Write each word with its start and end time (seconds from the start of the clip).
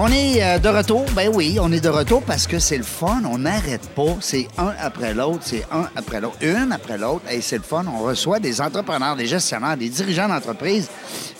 On 0.00 0.06
est 0.12 0.40
euh, 0.44 0.58
de 0.60 0.68
retour. 0.68 1.04
Ben 1.16 1.28
oui, 1.34 1.58
on 1.60 1.72
est 1.72 1.80
de 1.80 1.88
retour 1.88 2.22
parce 2.22 2.46
que 2.46 2.60
c'est 2.60 2.76
le 2.76 2.84
fun. 2.84 3.22
On 3.28 3.38
n'arrête 3.38 3.88
pas. 3.96 4.16
C'est 4.20 4.46
un 4.56 4.72
après 4.80 5.12
l'autre, 5.12 5.40
c'est 5.42 5.64
un 5.72 5.88
après 5.96 6.20
l'autre, 6.20 6.36
une 6.40 6.70
après 6.70 6.96
l'autre. 6.96 7.22
Et 7.30 7.40
c'est 7.40 7.56
le 7.56 7.64
fun. 7.64 7.84
On 7.92 8.04
reçoit 8.04 8.38
des 8.38 8.60
entrepreneurs, 8.60 9.16
des 9.16 9.26
gestionnaires, 9.26 9.76
des 9.76 9.88
dirigeants 9.88 10.28
d'entreprise, 10.28 10.88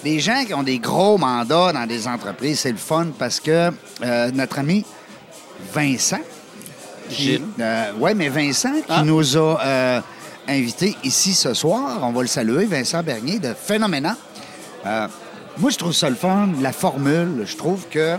des 0.03 0.19
gens 0.19 0.45
qui 0.45 0.55
ont 0.55 0.65
des 0.65 0.81
gros 0.81 1.19
mandats 1.19 1.73
dans 1.73 1.87
des 1.87 2.09
entreprises. 2.09 2.59
C'est 2.61 2.73
le 2.73 2.79
fun 2.79 3.09
parce 3.17 3.39
que 3.39 3.71
euh, 4.03 4.31
notre 4.33 4.59
ami 4.59 4.85
Vincent, 5.73 6.19
Gilles. 7.11 7.43
oui, 8.01 8.11
mais 8.17 8.29
Vincent 8.29 8.73
qui 8.75 8.83
Ah. 8.89 9.03
nous 9.05 9.37
a 9.37 9.61
euh, 9.65 10.01
invités 10.49 10.97
ici 11.05 11.33
ce 11.33 11.55
soir, 11.55 12.01
on 12.03 12.11
va 12.13 12.23
le 12.23 12.27
saluer, 12.29 12.65
Vincent 12.65 13.03
Bernier 13.05 13.39
de 13.39 13.55
Phénoménal. 13.55 14.17
Euh, 14.85 15.07
moi, 15.59 15.71
je 15.71 15.77
trouve 15.79 15.93
ça 15.93 16.09
le 16.11 16.17
fun, 16.17 16.49
la 16.61 16.73
formule. 16.73 17.43
Je 17.45 17.57
trouve 17.57 17.87
que 17.89 18.17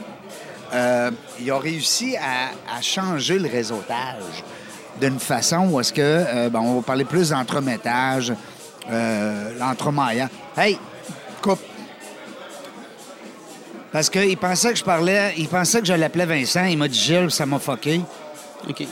euh, 0.73 1.11
il 1.39 1.49
a 1.51 1.57
réussi 1.59 2.15
à, 2.17 2.77
à 2.77 2.81
changer 2.81 3.39
le 3.39 3.49
réseautage 3.49 4.43
d'une 4.99 5.19
façon 5.19 5.69
où 5.69 5.79
est-ce 5.79 5.93
que, 5.93 6.01
euh, 6.01 6.49
ben, 6.49 6.59
on 6.59 6.75
va 6.75 6.81
parler 6.81 7.05
plus 7.05 7.29
d'entremettage, 7.29 8.33
euh, 8.91 9.57
l'entremaillant. 9.57 10.29
Hey, 10.57 10.77
coupe. 11.41 11.59
Parce 13.91 14.09
qu'il 14.09 14.37
pensait 14.37 14.71
que 14.71 14.77
je 14.77 14.83
parlais, 14.83 15.33
il 15.37 15.47
pensait 15.47 15.79
que 15.79 15.87
je 15.87 15.93
l'appelais 15.93 16.25
Vincent. 16.25 16.65
Il 16.65 16.77
m'a 16.77 16.87
dit 16.87 16.99
Gilles, 16.99 17.31
ça 17.31 17.45
m'a 17.45 17.59
fucké. 17.59 18.01
OK. 18.67 18.83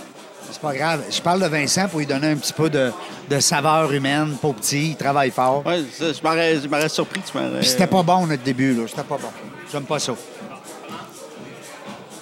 C'est 0.50 0.62
pas 0.62 0.73
grave. 0.73 1.03
Je 1.12 1.22
parle 1.22 1.41
de 1.41 1.47
Vincent 1.47 1.88
pour 1.89 2.00
lui 2.00 2.06
donner 2.06 2.31
un 2.31 2.38
petit 2.38 2.53
peu 2.53 2.69
de, 2.69 2.91
de 3.30 3.39
saveur 3.39 3.91
humaine, 3.91 4.38
pour 4.41 4.56
petit. 4.56 4.91
Il 4.91 4.95
travaille 4.95 5.30
fort. 5.30 5.64
Ça, 5.91 6.06
je 6.14 6.67
m'aurais 6.67 6.89
surpris 6.89 7.19
que 7.22 7.28
tu 7.30 7.38
m'aurais. 7.38 7.59
Puis 7.59 7.67
c'était 7.67 7.86
pas 7.86 8.02
bon, 8.02 8.25
notre 8.25 8.44
début, 8.44 8.73
là. 8.73 8.88
C'était 8.88 9.03
pas 9.03 9.17
bon. 9.17 9.30
J'aime 9.72 9.84
pas 9.84 10.00
ça. 10.00 10.14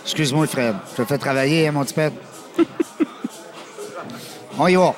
Excuse-moi, 0.06 0.46
Fred. 0.46 0.76
Je 0.92 1.02
te 1.02 1.08
fais 1.08 1.18
travailler, 1.18 1.68
hein, 1.68 1.72
mon 1.72 1.84
petit 1.84 1.96
pète. 1.96 2.14
on 4.60 4.68
y 4.68 4.76
va. 4.76 4.94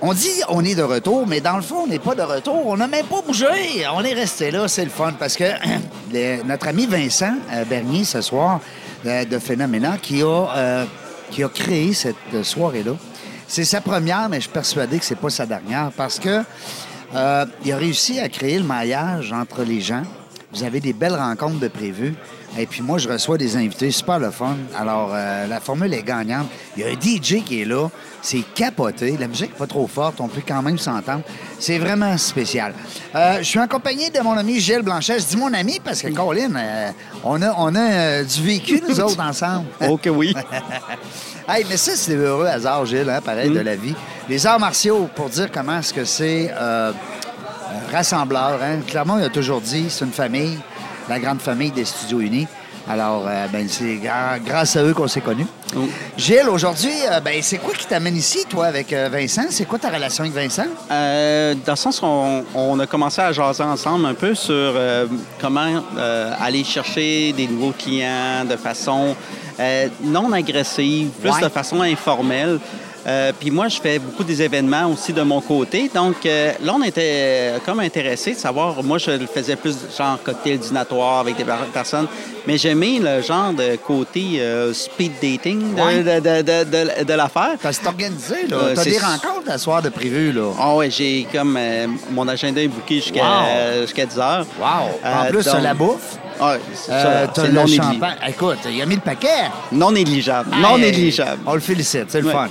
On 0.00 0.12
dit 0.12 0.40
on 0.48 0.64
est 0.64 0.76
de 0.76 0.84
retour, 0.84 1.26
mais 1.26 1.40
dans 1.40 1.56
le 1.56 1.62
fond, 1.62 1.82
on 1.82 1.86
n'est 1.88 1.98
pas 1.98 2.14
de 2.14 2.22
retour. 2.22 2.64
On 2.64 2.76
n'a 2.76 2.86
même 2.86 3.06
pas 3.06 3.22
bougé. 3.22 3.46
On 3.92 4.04
est 4.04 4.14
resté 4.14 4.52
là. 4.52 4.68
C'est 4.68 4.84
le 4.84 4.90
fun 4.90 5.14
parce 5.18 5.34
que 5.34 5.44
notre 6.44 6.68
ami 6.68 6.86
Vincent 6.86 7.34
euh, 7.52 7.64
Bernier, 7.64 8.04
ce 8.04 8.20
soir, 8.20 8.60
euh, 9.04 9.24
de 9.24 9.38
Phénoména, 9.40 9.98
qui 10.00 10.22
a, 10.22 10.26
euh, 10.26 10.84
qui 11.32 11.42
a 11.42 11.48
créé 11.48 11.92
cette 11.92 12.44
soirée-là, 12.44 12.92
c'est 13.48 13.64
sa 13.64 13.80
première, 13.80 14.28
mais 14.28 14.36
je 14.36 14.42
suis 14.42 14.52
persuadé 14.52 15.00
que 15.00 15.04
c'est 15.04 15.18
pas 15.18 15.30
sa 15.30 15.44
dernière 15.44 15.90
parce 15.96 16.20
que 16.20 16.44
il 17.64 17.72
a 17.72 17.76
réussi 17.76 18.20
à 18.20 18.28
créer 18.28 18.58
le 18.58 18.64
maillage 18.64 19.32
entre 19.32 19.62
les 19.62 19.80
gens. 19.80 20.02
Vous 20.52 20.62
avez 20.62 20.80
des 20.80 20.92
belles 20.92 21.14
rencontres 21.14 21.58
de 21.58 21.68
prévues. 21.68 22.14
Et 22.58 22.66
puis 22.66 22.80
moi, 22.80 22.98
je 22.98 23.08
reçois 23.08 23.36
des 23.36 23.56
invités 23.56 23.90
super 23.90 24.18
le 24.18 24.30
fun. 24.30 24.56
Alors, 24.76 25.10
euh, 25.12 25.46
la 25.46 25.60
formule 25.60 25.92
est 25.92 26.02
gagnante. 26.02 26.46
Il 26.76 26.82
y 26.82 26.86
a 26.86 26.88
un 26.88 26.92
DJ 26.92 27.44
qui 27.44 27.60
est 27.60 27.64
là. 27.64 27.88
C'est 28.22 28.42
capoté. 28.54 29.16
La 29.18 29.28
musique 29.28 29.50
n'est 29.50 29.58
pas 29.58 29.66
trop 29.66 29.86
forte. 29.86 30.20
On 30.20 30.28
peut 30.28 30.42
quand 30.46 30.62
même 30.62 30.78
s'entendre. 30.78 31.22
C'est 31.58 31.78
vraiment 31.78 32.16
spécial. 32.16 32.72
Euh, 33.14 33.38
je 33.38 33.44
suis 33.44 33.58
accompagné 33.58 34.10
de 34.10 34.20
mon 34.20 34.32
ami 34.32 34.58
Gilles 34.58 34.82
Blanchet. 34.82 35.20
Je 35.20 35.26
dis 35.26 35.36
mon 35.36 35.52
ami 35.52 35.80
parce 35.84 36.00
que, 36.00 36.08
Colin, 36.08 36.54
euh, 36.56 36.90
on 37.24 37.40
a, 37.42 37.54
on 37.58 37.74
a 37.74 38.22
du 38.24 38.42
vécu, 38.42 38.80
nous 38.88 39.00
autres, 39.00 39.20
ensemble. 39.20 39.66
Que 40.02 40.10
oui. 40.10 40.34
Hey, 41.48 41.64
mais 41.68 41.76
ça, 41.76 41.92
c'est 41.94 42.16
le 42.16 42.24
heureux 42.24 42.46
hasard, 42.46 42.84
Gilles, 42.86 43.08
hein, 43.08 43.20
pareil, 43.20 43.50
de 43.50 43.60
la 43.60 43.76
vie. 43.76 43.94
Les 44.28 44.44
arts 44.48 44.58
martiaux, 44.58 45.08
pour 45.14 45.28
dire 45.28 45.48
comment 45.52 45.78
est-ce 45.78 45.94
que 45.94 46.04
c'est 46.04 46.50
rassembleur. 47.92 48.58
Hein. 48.62 48.80
Clairement, 48.86 49.18
il 49.18 49.24
a 49.24 49.28
toujours 49.28 49.60
dit, 49.60 49.86
c'est 49.88 50.04
une 50.04 50.12
famille, 50.12 50.58
la 51.08 51.18
grande 51.18 51.40
famille 51.40 51.70
des 51.70 51.84
Studios 51.84 52.20
Unis. 52.20 52.46
Alors, 52.88 53.24
euh, 53.26 53.46
ben, 53.52 53.66
c'est 53.68 54.00
grâce 54.44 54.76
à 54.76 54.84
eux 54.84 54.94
qu'on 54.94 55.08
s'est 55.08 55.20
connus. 55.20 55.46
Oh. 55.76 55.80
Gilles, 56.16 56.48
aujourd'hui, 56.48 56.92
euh, 57.10 57.18
ben, 57.18 57.34
c'est 57.42 57.58
quoi 57.58 57.74
qui 57.74 57.84
t'amène 57.84 58.16
ici, 58.16 58.44
toi, 58.48 58.66
avec 58.66 58.92
euh, 58.92 59.08
Vincent? 59.10 59.42
C'est 59.50 59.64
quoi 59.64 59.78
ta 59.80 59.90
relation 59.90 60.22
avec 60.22 60.34
Vincent? 60.36 60.66
Dans 60.88 61.72
le 61.72 61.76
sens 61.76 61.98
qu'on 61.98 62.44
on 62.54 62.78
a 62.78 62.86
commencé 62.86 63.20
à 63.20 63.32
jaser 63.32 63.64
ensemble 63.64 64.06
un 64.06 64.14
peu 64.14 64.36
sur 64.36 64.74
comment 65.40 65.82
aller 66.40 66.62
chercher 66.62 67.32
des 67.32 67.48
nouveaux 67.48 67.72
clients 67.76 68.44
de 68.48 68.56
façon 68.56 69.16
non 70.04 70.32
agressive, 70.32 71.08
plus 71.20 71.30
Ouais. 71.30 71.40
de 71.40 71.48
façon 71.48 71.80
informelle. 71.80 72.60
Euh, 73.06 73.30
Puis 73.38 73.52
moi, 73.52 73.68
je 73.68 73.78
fais 73.80 74.00
beaucoup 74.00 74.24
des 74.24 74.42
événements 74.42 74.86
aussi 74.86 75.12
de 75.12 75.22
mon 75.22 75.40
côté. 75.40 75.88
Donc 75.94 76.26
euh, 76.26 76.52
là, 76.60 76.74
on 76.76 76.82
était 76.82 77.00
euh, 77.04 77.58
comme 77.64 77.78
intéressés 77.78 78.32
de 78.32 78.38
savoir. 78.38 78.82
Moi, 78.82 78.98
je 78.98 79.12
le 79.12 79.26
faisais 79.26 79.54
plus 79.54 79.76
genre 79.96 80.18
cocktail 80.24 80.58
dînatoire 80.58 81.20
avec 81.20 81.36
des 81.36 81.44
per- 81.44 81.52
personnes. 81.72 82.08
Mais 82.48 82.58
j'aimais 82.58 82.98
le 83.00 83.22
genre 83.22 83.52
de 83.52 83.76
côté 83.76 84.40
euh, 84.40 84.72
speed 84.72 85.12
dating 85.22 85.74
de, 85.74 85.80
Ouais. 85.82 85.98
de, 86.02 86.20
de, 86.20 86.42
de, 86.42 86.64
de- 87.00 87.04
de 87.04 87.12
l'affaire. 87.14 87.56
C'est 87.70 87.86
organisé, 87.86 88.46
là. 88.48 88.56
T'as 88.74 88.84
des 88.84 88.98
rencontres 88.98 89.50
à 89.50 89.58
soir 89.58 89.82
de 89.82 89.88
prévu, 89.88 90.32
là. 90.32 90.50
Ah 90.58 90.74
ouais, 90.74 90.90
j'ai 90.90 91.26
comme 91.32 91.56
mon 92.10 92.26
agenda 92.26 92.60
est 92.60 92.68
booké 92.68 92.96
jusqu'à 92.96 93.22
Wow. 93.22 93.46
euh, 93.48 93.82
jusqu'à 93.82 94.06
10 94.06 94.18
heures. 94.18 94.46
Wow! 94.60 94.66
en 95.04 95.24
plus, 95.30 95.44
donc- 95.44 95.62
la 95.62 95.74
bouffe. 95.74 96.18
Ouais, 96.40 96.60
c'est 96.74 96.92
Euh, 96.92 97.26
c'est 97.34 97.46
le 97.46 97.52
non. 97.52 97.64
Écoute, 98.28 98.58
il 98.70 98.82
a 98.82 98.86
mis 98.86 98.96
le 98.96 99.00
paquet. 99.00 99.48
non 99.72 99.90
négligeable. 99.92 100.50
Non 100.60 100.76
négligeable. 100.76 101.40
On 101.46 101.54
le 101.54 101.60
félicite, 101.60 102.06
c'est 102.08 102.20
le 102.20 102.26
Ouais. 102.26 102.32
fun. 102.32 102.48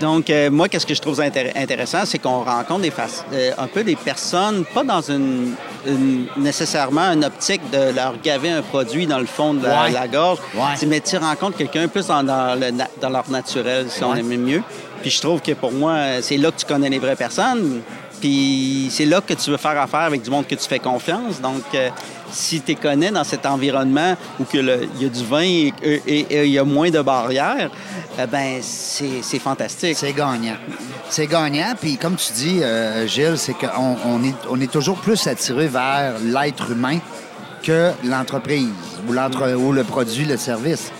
Donc, 0.00 0.30
euh, 0.30 0.50
moi, 0.50 0.68
qu'est-ce 0.68 0.86
que 0.86 0.94
je 0.94 1.00
trouve 1.00 1.20
intér- 1.20 1.52
intéressant, 1.56 2.04
c'est 2.04 2.18
qu'on 2.18 2.42
rencontre 2.44 2.80
des 2.82 2.92
euh, 3.32 3.50
un 3.58 3.66
peu 3.66 3.82
des 3.84 3.96
personnes, 3.96 4.64
pas 4.72 4.84
dans 4.84 5.00
une, 5.00 5.54
une- 5.86 6.26
nécessairement 6.36 7.12
une 7.12 7.24
optique 7.24 7.60
de 7.70 7.94
leur 7.94 8.14
gaver 8.22 8.50
un 8.50 8.62
produit 8.62 9.06
dans 9.06 9.18
le 9.18 9.26
fond 9.26 9.54
de 9.54 9.66
la, 9.66 9.82
Ouais. 9.84 9.90
la 9.90 10.08
gorge, 10.08 10.38
Ouais. 10.54 10.86
Mais 10.86 11.00
tu 11.00 11.16
rencontres 11.16 11.56
quelqu'un 11.58 11.88
plus 11.88 12.06
dans, 12.06 12.22
dans 12.22 12.58
le 12.58 12.70
dans 13.00 13.08
leur 13.10 13.28
naturel, 13.30 13.86
si 13.90 14.02
on 14.04 14.14
aime 14.14 14.26
mieux. 14.36 14.62
Puis 15.02 15.10
je 15.10 15.20
trouve 15.20 15.40
que 15.40 15.52
pour 15.52 15.72
moi, 15.72 16.20
c'est 16.22 16.36
là 16.36 16.50
que 16.50 16.58
tu 16.58 16.66
connais 16.66 16.88
les 16.88 16.98
vraies 16.98 17.16
personnes. 17.16 17.80
Puis 18.20 18.88
c'est 18.90 19.04
là 19.04 19.20
que 19.20 19.34
tu 19.34 19.50
veux 19.50 19.56
faire 19.56 19.80
affaire 19.80 20.00
avec 20.00 20.22
du 20.22 20.30
monde 20.30 20.46
que 20.46 20.56
tu 20.56 20.68
fais 20.68 20.80
confiance. 20.80 21.40
Donc, 21.40 21.62
euh, 21.74 21.88
si 22.30 22.60
tu 22.60 22.74
connais 22.74 23.10
dans 23.10 23.24
cet 23.24 23.46
environnement 23.46 24.16
où 24.38 24.44
il 24.54 24.88
y 25.00 25.04
a 25.06 25.08
du 25.08 25.24
vin 25.24 25.42
et 25.42 26.44
il 26.46 26.50
y 26.52 26.58
a 26.58 26.64
moins 26.64 26.90
de 26.90 27.00
barrières, 27.00 27.70
eh 28.20 28.26
ben 28.26 28.58
c'est 28.62 29.38
fantastique. 29.38 29.96
C'est 29.96 30.12
gagnant. 30.12 30.56
C'est 31.08 31.26
gagnant. 31.26 31.74
Puis 31.80 31.96
comme 31.96 32.16
tu 32.16 32.32
dis, 32.32 32.58
euh, 32.62 33.06
Gilles, 33.06 33.38
c'est 33.38 33.54
qu'on 33.54 33.96
on 34.48 34.60
est, 34.60 34.70
toujours 34.70 34.98
plus 34.98 35.26
attiré 35.26 35.66
vers 35.68 36.14
l'être 36.22 36.70
humain 36.70 36.98
que 37.62 37.90
l'entreprise 38.04 38.68
ou, 39.08 39.12
l'entre- 39.12 39.54
ou 39.56 39.72
le 39.72 39.84
produit, 39.84 40.24
le 40.24 40.36
service. 40.36 40.90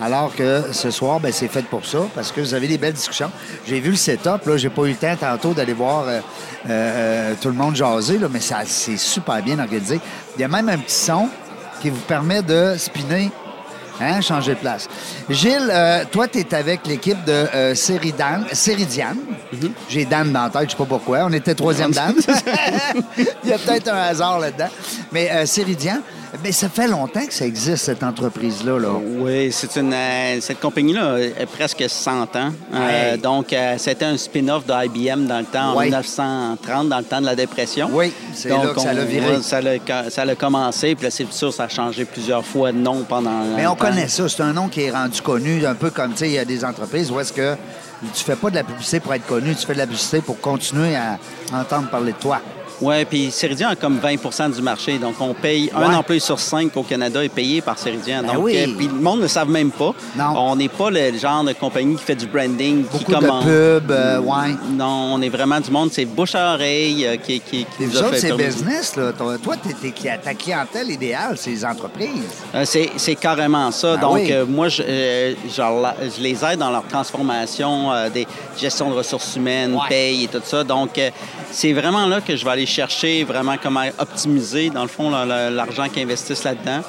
Alors 0.00 0.34
que 0.34 0.72
ce 0.72 0.90
soir, 0.90 1.20
ben, 1.20 1.30
c'est 1.32 1.48
fait 1.48 1.64
pour 1.64 1.84
ça, 1.84 1.98
parce 2.14 2.32
que 2.32 2.40
vous 2.40 2.54
avez 2.54 2.66
des 2.68 2.78
belles 2.78 2.94
discussions. 2.94 3.30
J'ai 3.66 3.80
vu 3.80 3.90
le 3.90 3.96
setup, 3.96 4.46
là, 4.46 4.56
j'ai 4.56 4.70
pas 4.70 4.82
eu 4.82 4.90
le 4.90 4.96
temps 4.96 5.16
tantôt 5.18 5.52
d'aller 5.52 5.74
voir 5.74 6.04
euh, 6.08 6.20
euh, 6.68 7.34
tout 7.40 7.48
le 7.48 7.54
monde 7.54 7.76
jaser, 7.76 8.18
là, 8.18 8.28
mais 8.30 8.40
ça, 8.40 8.60
c'est 8.64 8.96
super 8.96 9.42
bien 9.42 9.58
organisé. 9.58 10.00
Il 10.36 10.40
y 10.40 10.44
a 10.44 10.48
même 10.48 10.68
un 10.68 10.78
petit 10.78 10.94
son 10.94 11.28
qui 11.82 11.90
vous 11.90 12.00
permet 12.00 12.42
de 12.42 12.74
spinner 12.78 13.30
Hein, 14.02 14.22
changer 14.22 14.54
de 14.54 14.58
place. 14.60 14.88
Gilles, 15.28 15.68
euh, 15.70 16.04
toi, 16.10 16.26
tu 16.26 16.38
es 16.38 16.54
avec 16.54 16.86
l'équipe 16.86 17.22
de 17.24 17.32
euh, 17.32 17.74
Céridiane. 17.74 18.46
J'ai 19.90 20.06
Dan 20.06 20.32
dans 20.32 20.44
la 20.44 20.48
tête, 20.48 20.64
je 20.64 20.70
sais 20.70 20.76
pas 20.76 20.86
pourquoi. 20.86 21.26
On 21.26 21.32
était 21.32 21.54
troisième 21.54 21.90
Dan. 21.90 22.14
Il 23.18 23.50
y 23.50 23.52
a 23.52 23.58
peut-être 23.58 23.92
un 23.92 23.98
hasard 23.98 24.38
là-dedans. 24.38 24.70
Mais 25.12 25.30
euh, 25.30 25.44
Céridiane, 25.44 26.00
mais 26.42 26.52
ça 26.52 26.68
fait 26.68 26.86
longtemps 26.88 27.24
que 27.26 27.32
ça 27.34 27.44
existe, 27.46 27.84
cette 27.84 28.02
entreprise-là. 28.02 28.78
Là. 28.78 28.88
Oui, 29.18 29.50
c'est 29.52 29.76
une 29.76 29.92
euh, 29.92 30.40
cette 30.40 30.60
compagnie-là 30.60 31.16
a 31.40 31.46
presque 31.46 31.84
100 31.88 32.22
ans. 32.36 32.52
Euh, 32.72 33.12
Ouais. 33.12 33.18
donc, 33.18 33.52
euh, 33.52 33.74
c'était 33.78 34.04
un 34.04 34.16
spin-off 34.16 34.64
de 34.66 34.72
IBM 34.72 35.26
dans 35.26 35.38
le 35.40 35.44
temps, 35.44 35.74
Ouais. 35.76 35.92
en 35.94 36.00
1930, 36.00 36.88
dans 36.88 36.98
le 36.98 37.04
temps 37.04 37.20
de 37.20 37.26
la 37.26 37.34
dépression. 37.34 37.90
Oui, 37.92 38.12
c'est 38.34 38.48
Donc, 38.48 38.64
là 38.64 38.70
que 38.74 38.80
ça 38.80 38.92
l'a 38.92 39.04
viré. 39.04 39.42
Ça 39.42 39.60
l'a 39.60 39.72
ça 40.10 40.24
l'a 40.24 40.34
commencé, 40.34 40.94
puis 40.94 41.04
là, 41.04 41.10
c'est 41.10 41.30
sûr, 41.32 41.52
ça 41.52 41.64
a 41.64 41.68
changé 41.68 42.04
plusieurs 42.04 42.44
fois 42.44 42.72
de 42.72 42.78
nom 42.78 43.02
pendant. 43.08 43.44
Mais 43.56 43.66
on 43.66 43.74
connaît 43.76 44.08
ça. 44.08 44.28
C'est 44.28 44.42
un 44.42 44.52
nom 44.52 44.68
qui 44.68 44.82
est 44.82 44.90
rendu 44.90 45.20
connu, 45.22 45.66
un 45.66 45.74
peu 45.74 45.90
comme, 45.90 46.12
tu 46.12 46.18
sais, 46.18 46.26
il 46.28 46.32
y 46.34 46.38
a 46.38 46.44
des 46.44 46.64
entreprises 46.64 47.10
où 47.10 47.18
est-ce 47.20 47.32
que 47.32 47.56
tu 48.14 48.24
fais 48.24 48.36
pas 48.36 48.48
de 48.50 48.54
la 48.54 48.64
publicité 48.64 49.00
pour 49.00 49.12
être 49.14 49.26
connu, 49.26 49.54
tu 49.54 49.66
fais 49.66 49.74
de 49.74 49.78
la 49.78 49.86
publicité 49.86 50.20
pour 50.20 50.40
continuer 50.40 50.96
à 50.96 51.18
entendre 51.52 51.88
parler 51.90 52.12
de 52.12 52.18
toi. 52.18 52.40
Oui, 52.80 53.04
puis 53.04 53.30
Céridien 53.30 53.68
a 53.68 53.76
comme 53.76 53.98
20% 53.98 54.54
du 54.54 54.62
marché. 54.62 54.98
Donc, 54.98 55.14
on 55.20 55.34
paye 55.34 55.70
un 55.74 55.92
employé 55.94 56.20
sur 56.20 56.38
cinq 56.38 56.76
au 56.76 56.82
Canada 56.82 57.22
est 57.24 57.28
payé 57.28 57.60
par 57.60 57.78
Céridien. 57.78 58.22
Ben 58.22 58.34
donc, 58.34 58.44
oui. 58.44 58.56
euh, 58.56 58.66
puis 58.76 58.86
le 58.88 58.94
monde 58.94 59.18
ne 59.18 59.22
le 59.24 59.28
savent 59.28 59.50
même 59.50 59.70
pas. 59.70 59.92
Non. 60.16 60.34
On 60.36 60.56
n'est 60.56 60.68
pas 60.68 60.90
le 60.90 61.16
genre 61.18 61.44
de 61.44 61.52
compagnie 61.52 61.96
qui 61.96 62.04
fait 62.04 62.14
du 62.14 62.26
branding, 62.26 62.84
qui 62.84 62.98
Beaucoup 62.98 63.12
de 63.12 63.16
commande. 63.18 63.44
pubs, 63.44 63.90
euh, 63.90 64.18
ouais. 64.20 64.54
Non, 64.70 65.12
on 65.14 65.22
est 65.22 65.28
vraiment 65.28 65.60
du 65.60 65.70
monde, 65.70 65.90
c'est 65.92 66.04
bouche 66.06 66.34
à 66.34 66.54
oreille 66.54 67.06
euh, 67.06 67.16
qui, 67.16 67.40
qui, 67.40 67.66
qui 67.76 67.82
Et 67.82 67.86
nous 67.86 67.96
a 67.96 68.00
autres, 68.00 68.10
fait 68.14 68.20
c'est 68.20 68.32
business, 68.36 68.96
là. 68.96 69.12
Toi, 69.12 69.36
toi, 69.38 69.56
t'es- 69.56 69.74
t'es 69.74 69.88
cli- 69.88 70.20
ta 70.20 70.34
clientèle 70.34 70.90
idéale, 70.90 71.36
c'est 71.36 71.50
les 71.50 71.64
entreprises. 71.64 72.08
Euh, 72.54 72.64
C'est 72.64 73.14
carrément 73.16 73.70
ça. 73.72 73.94
Ah 73.98 74.00
Donc, 74.00 74.14
oui. 74.14 74.32
euh, 74.32 74.46
moi, 74.46 74.68
je, 74.68 75.34
genre, 75.54 75.92
je 76.16 76.22
les 76.22 76.44
aide 76.44 76.58
dans 76.58 76.70
leur 76.70 76.86
transformation 76.86 77.90
des 78.12 78.26
gestions 78.58 78.88
de 78.90 78.94
ressources 78.94 79.36
humaines, 79.36 79.74
Ouais. 79.74 79.80
paye 79.88 80.24
et 80.24 80.28
tout 80.28 80.40
ça. 80.44 80.64
Donc, 80.64 80.98
c'est 81.50 81.72
vraiment 81.72 82.06
là 82.06 82.20
que 82.20 82.34
je 82.36 82.44
vais 82.44 82.50
aller 82.50 82.66
chercher 82.70 83.24
vraiment 83.24 83.56
comment 83.62 83.84
optimiser, 83.98 84.70
dans 84.70 84.82
le 84.82 84.88
fond, 84.88 85.10
la- 85.10 85.24
la- 85.26 85.50
l'argent 85.50 85.88
qu'ils 85.88 86.02
investissent 86.04 86.44
là-dedans. 86.44 86.80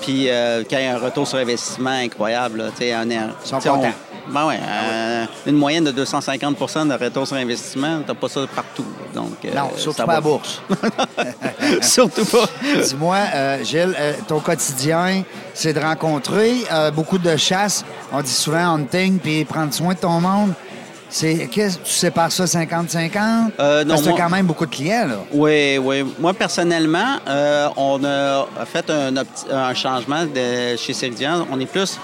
Puis, 0.00 0.28
euh, 0.30 0.62
qu'il 0.62 0.78
y 0.78 0.82
ait 0.82 0.86
un 0.88 0.98
retour 0.98 1.26
sur 1.26 1.38
investissement 1.38 1.90
incroyable. 1.90 2.58
là. 2.58 2.64
Tu 2.70 2.84
sais, 2.84 2.94
on 2.96 3.10
est- 3.10 3.14
Ils 3.16 3.48
sont 3.48 3.56
on-. 3.68 3.92
Ben 4.30 4.46
ouais, 4.46 4.60
euh, 4.62 5.24
une 5.46 5.56
moyenne 5.56 5.84
de 5.84 5.90
250% 5.90 6.84
de 6.86 6.92
retour 6.92 7.26
sur 7.26 7.36
investissement, 7.36 8.02
t'as 8.06 8.12
pas 8.14 8.28
ça 8.28 8.42
partout. 8.54 8.84
Donc, 9.14 9.32
euh, 9.44 9.54
Non, 9.54 9.70
surtout 9.76 10.04
pas 10.04 10.16
à 10.16 10.20
bourse. 10.20 10.60
surtout 11.82 12.26
pas. 12.26 12.44
Dis-moi, 12.82 13.16
Gilles, 13.64 13.96
ton 14.28 14.40
quotidien, 14.40 15.22
c'est 15.54 15.72
de 15.72 15.80
rencontrer 15.80 16.52
beaucoup 16.94 17.18
de 17.18 17.36
chasse. 17.36 17.84
On 18.12 18.20
dit 18.20 18.30
souvent 18.30 18.74
hunting, 18.74 19.18
puis 19.18 19.44
prendre 19.46 19.72
soin 19.72 19.94
de 19.94 19.98
ton 19.98 20.20
monde. 20.20 20.52
C'est, 21.10 21.48
tu 21.52 21.70
sépares 21.84 22.30
ça 22.32 22.44
50-50? 22.44 23.50
Euh, 23.58 23.84
non, 23.84 23.88
Parce 23.90 24.00
que 24.00 24.04
tu 24.04 24.08
as 24.08 24.12
moi- 24.12 24.20
quand 24.20 24.30
même 24.30 24.46
beaucoup 24.46 24.66
de 24.66 24.70
clients, 24.74 25.06
là. 25.08 25.14
Oui, 25.32 25.78
oui. 25.78 26.04
Moi, 26.18 26.34
personnellement, 26.34 27.16
euh, 27.26 27.68
on 27.76 28.02
a 28.04 28.46
fait 28.66 28.90
un, 28.90 29.14
un 29.50 29.74
changement 29.74 30.24
de, 30.26 30.76
chez 30.76 30.92
Céridian. 30.92 31.46
On 31.50 31.58
est 31.60 31.66
plus... 31.66 31.98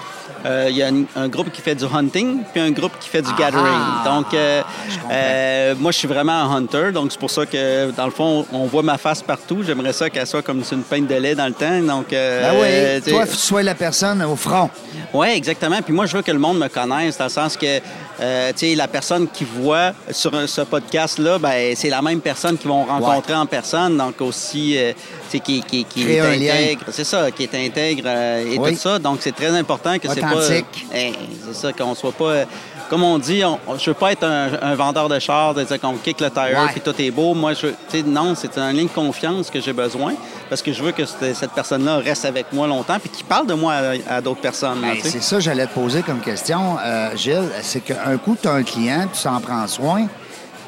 euh, 0.45 0.67
Il 0.69 0.75
y 0.77 0.81
a 0.83 0.87
un, 0.87 1.03
un 1.15 1.27
groupe 1.27 1.51
qui 1.51 1.61
fait 1.61 1.75
du 1.75 1.85
hunting, 1.85 2.39
puis 2.51 2.61
un 2.61 2.71
groupe 2.71 2.93
qui 2.99 3.07
fait 3.09 3.21
du 3.21 3.29
Ah! 3.31 3.39
gathering. 3.39 3.83
Donc, 4.05 4.25
Je 4.31 5.73
moi, 5.75 5.91
je 5.91 5.97
suis 5.97 6.07
vraiment 6.07 6.33
un 6.33 6.55
hunter. 6.57 6.91
Donc, 6.91 7.11
c'est 7.11 7.19
pour 7.19 7.29
ça 7.31 7.45
que, 7.45 7.91
dans 7.91 8.05
le 8.05 8.11
fond, 8.11 8.45
on 8.51 8.65
voit 8.65 8.83
ma 8.83 8.97
face 8.97 9.21
partout. 9.21 9.59
J'aimerais 9.65 9.93
ça 9.93 10.09
qu'elle 10.09 10.27
soit 10.27 10.41
comme 10.41 10.63
une 10.71 10.81
pinte 10.83 11.07
de 11.07 11.15
lait 11.15 11.35
dans 11.35 11.47
le 11.47 11.53
temps. 11.53 11.79
Donc, 11.81 12.11
euh, 12.13 12.51
Ben 12.51 13.01
oui, 13.05 13.11
toi, 13.11 13.25
tu 13.27 13.35
sois 13.35 13.63
la 13.63 13.75
personne 13.75 14.21
au 14.23 14.35
front. 14.35 14.69
oui, 15.13 15.27
exactement. 15.35 15.81
Puis 15.83 15.93
moi, 15.93 16.05
je 16.07 16.15
veux 16.17 16.23
que 16.23 16.31
le 16.31 16.39
monde 16.39 16.57
me 16.59 16.67
connaisse, 16.69 17.17
dans 17.17 17.25
le 17.25 17.29
sens 17.29 17.55
que, 17.57 17.79
euh, 18.21 18.51
la 18.75 18.87
personne 18.87 19.27
qui 19.27 19.43
voit 19.43 19.93
sur 20.11 20.31
ce 20.47 20.61
podcast-là, 20.61 21.37
ben, 21.39 21.75
c'est 21.75 21.89
la 21.89 22.01
même 22.01 22.21
personne 22.21 22.57
qu'ils 22.57 22.69
vont 22.69 22.83
rencontrer 22.85 23.35
en 23.35 23.45
personne. 23.45 23.97
Donc 23.97 24.21
aussi, 24.21 24.77
euh, 24.77 24.93
qui, 25.29 25.61
qui, 25.61 25.83
qui 25.85 26.11
est 26.11 26.19
intègre. 26.19 26.85
C'est 26.91 27.03
ça, 27.03 27.31
qui 27.31 27.43
est 27.43 27.55
intègre 27.55 28.03
euh, 28.05 28.53
et 28.53 28.57
Oui. 28.57 28.71
tout 28.73 28.79
ça. 28.79 28.99
Donc, 28.99 29.19
c'est 29.21 29.35
très 29.35 29.49
important 29.49 29.97
que 29.99 30.07
c'est 30.07 30.21
pas... 30.21 30.51
Hein, 30.51 30.61
c'est 30.91 31.53
ça, 31.53 31.73
qu'on 31.73 31.95
soit 31.95 32.11
pas... 32.11 32.45
comme 32.89 33.03
on 33.03 33.17
dit, 33.17 33.43
on, 33.43 33.59
je 33.77 33.89
veux 33.89 33.93
pas 33.95 34.11
être 34.11 34.23
un, 34.23 34.49
un 34.61 34.75
vendeur 34.75 35.09
de 35.09 35.19
chars, 35.19 35.53
de 35.53 35.63
dire 35.63 35.79
qu'on 35.79 35.93
kick 35.93 36.21
le 36.21 36.29
tire 36.29 36.69
puis 36.71 36.81
tout 36.81 36.93
est 36.99 37.11
beau. 37.11 37.33
Moi, 37.33 37.53
je, 37.53 37.67
tu 37.67 37.73
sais, 37.89 38.03
non, 38.03 38.33
c'est 38.35 38.57
un 38.57 38.71
lien 38.73 38.83
de 38.83 38.89
confiance 38.89 39.49
que 39.49 39.59
j'ai 39.59 39.73
besoin 39.73 40.13
parce 40.49 40.61
que 40.61 40.71
je 40.71 40.83
veux 40.83 40.91
que 40.91 41.05
cette, 41.05 41.35
cette 41.35 41.51
personne-là 41.51 41.97
reste 41.97 42.25
avec 42.25 42.53
moi 42.53 42.67
longtemps 42.67 42.99
puis 42.99 43.09
qu'il 43.09 43.25
parle 43.25 43.47
de 43.47 43.53
moi 43.53 43.73
à, 43.73 44.15
à 44.17 44.21
d'autres 44.21 44.41
personnes. 44.41 44.79
Ben, 44.81 44.97
c'est 45.03 45.21
ça 45.21 45.37
que 45.37 45.41
j'allais 45.41 45.67
te 45.67 45.73
poser 45.73 46.01
comme 46.01 46.19
question, 46.19 46.77
euh, 46.83 47.15
Gilles. 47.15 47.49
C'est 47.61 47.81
qu'un 47.81 48.17
coup, 48.17 48.37
tu 48.41 48.47
as 48.47 48.53
un 48.53 48.63
client, 48.63 49.07
tu 49.11 49.19
s'en 49.19 49.39
prends 49.39 49.67
soin. 49.67 50.07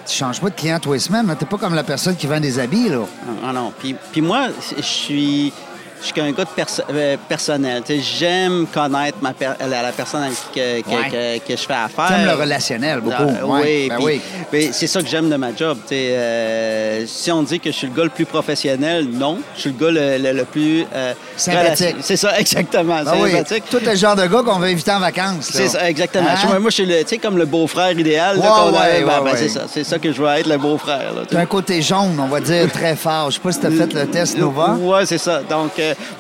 Tu 0.05 0.15
changes 0.15 0.39
pas 0.39 0.49
de 0.49 0.55
client 0.55 0.79
tous 0.79 0.93
les 0.93 0.99
semaines. 0.99 1.35
Tu 1.37 1.45
pas 1.45 1.57
comme 1.57 1.75
la 1.75 1.83
personne 1.83 2.15
qui 2.15 2.27
vend 2.27 2.39
des 2.39 2.59
habits, 2.59 2.87
là. 2.87 3.01
Ah 3.45 3.51
non. 3.51 3.73
Puis, 3.77 3.93
puis 4.11 4.21
moi, 4.21 4.47
je 4.77 4.81
suis. 4.81 5.51
Je 5.99 6.05
suis 6.05 6.13
qu'un 6.13 6.31
gars 6.31 6.44
de 6.45 6.49
perso- 6.55 6.83
euh, 6.94 7.17
personnel. 7.27 7.81
Tu 7.85 7.99
J'aime 8.01 8.67
connaître 8.73 9.17
ma 9.21 9.33
per- 9.33 9.53
la, 9.59 9.81
la 9.81 9.91
personne 9.91 10.23
avec 10.23 10.35
qui 10.53 10.59
que, 10.59 10.81
que- 10.81 10.89
Ouais. 10.89 11.39
que- 11.41 11.47
que 11.53 11.57
je 11.59 11.65
fais 11.65 11.73
affaire. 11.73 12.07
T'aimes 12.07 12.25
le 12.27 12.33
relationnel 12.33 12.99
beaucoup. 13.01 13.15
Ah, 13.41 13.45
Ouais, 13.45 13.61
oui, 13.63 13.89
ben 13.89 13.97
oui. 14.01 14.21
mais 14.53 14.69
c'est 14.71 14.88
ça 14.88 15.01
que 15.01 15.07
j'aime 15.07 15.29
de 15.29 15.35
ma 15.35 15.55
job. 15.55 15.77
tu 15.88 15.95
euh, 15.95 17.03
si 17.07 17.31
on 17.31 17.41
dit 17.44 17.59
que 17.59 17.71
je 17.71 17.75
suis 17.77 17.88
le 17.88 17.94
gars 17.94 18.03
le 18.03 18.09
plus 18.09 18.25
professionnel, 18.25 19.07
non. 19.11 19.39
Je 19.55 19.61
suis 19.61 19.69
le 19.71 19.75
gars 19.85 19.91
le, 19.91 20.17
le- 20.23 20.33
le 20.38 20.45
plus... 20.45 20.85
euh, 20.94 21.13
Sympathique. 21.35 21.95
C'est 22.01 22.15
ça, 22.17 22.39
exactement. 22.39 23.03
Ben 23.03 23.13
oui, 23.19 23.31
sympathique. 23.31 23.63
Toi, 23.69 23.79
t'es 23.83 23.91
le 23.91 23.95
genre 23.97 24.15
de 24.15 24.25
gars 24.27 24.41
qu'on 24.45 24.59
va 24.59 24.67
inviter 24.67 24.91
en 24.91 25.00
vacances. 25.00 25.50
C'est 25.51 25.67
ça, 25.67 25.89
exactement. 25.89 26.27
Hein? 26.29 26.59
Moi, 26.59 26.69
je 26.69 26.75
suis 26.75 26.85
le, 26.85 27.03
tu 27.03 27.17
comme 27.17 27.38
le 27.38 27.45
beau-frère 27.45 27.91
idéal. 27.97 28.38
là, 28.38 28.65
Ouais, 28.67 28.71
ben, 29.03 29.07
ouais, 29.07 29.31
ben. 29.31 29.35
C'est 29.38 29.50
ça, 29.50 29.61
c'est 29.71 29.83
ça 29.83 29.97
que 30.00 30.11
je 30.11 30.21
veux 30.21 30.27
être, 30.29 30.47
le 30.47 30.57
beau-frère. 30.57 31.11
tu. 31.21 31.35
T'as 31.35 31.39
un 31.41 31.45
côté 31.45 31.81
jaune, 31.81 32.17
on 32.19 32.27
va 32.27 32.39
dire, 32.39 32.71
très 32.71 32.95
fort. 32.95 33.29
Je 33.31 33.35
sais 33.35 33.41
pas 33.41 33.51
si 33.51 33.59
t'as 33.59 33.71
fait 33.71 33.93
le 33.93 34.07
test 34.07 34.38
Nova. 34.38 34.75
Oui, 34.79 35.00
c'est 35.05 35.17
ça. 35.17 35.41
Donc, 35.50 35.71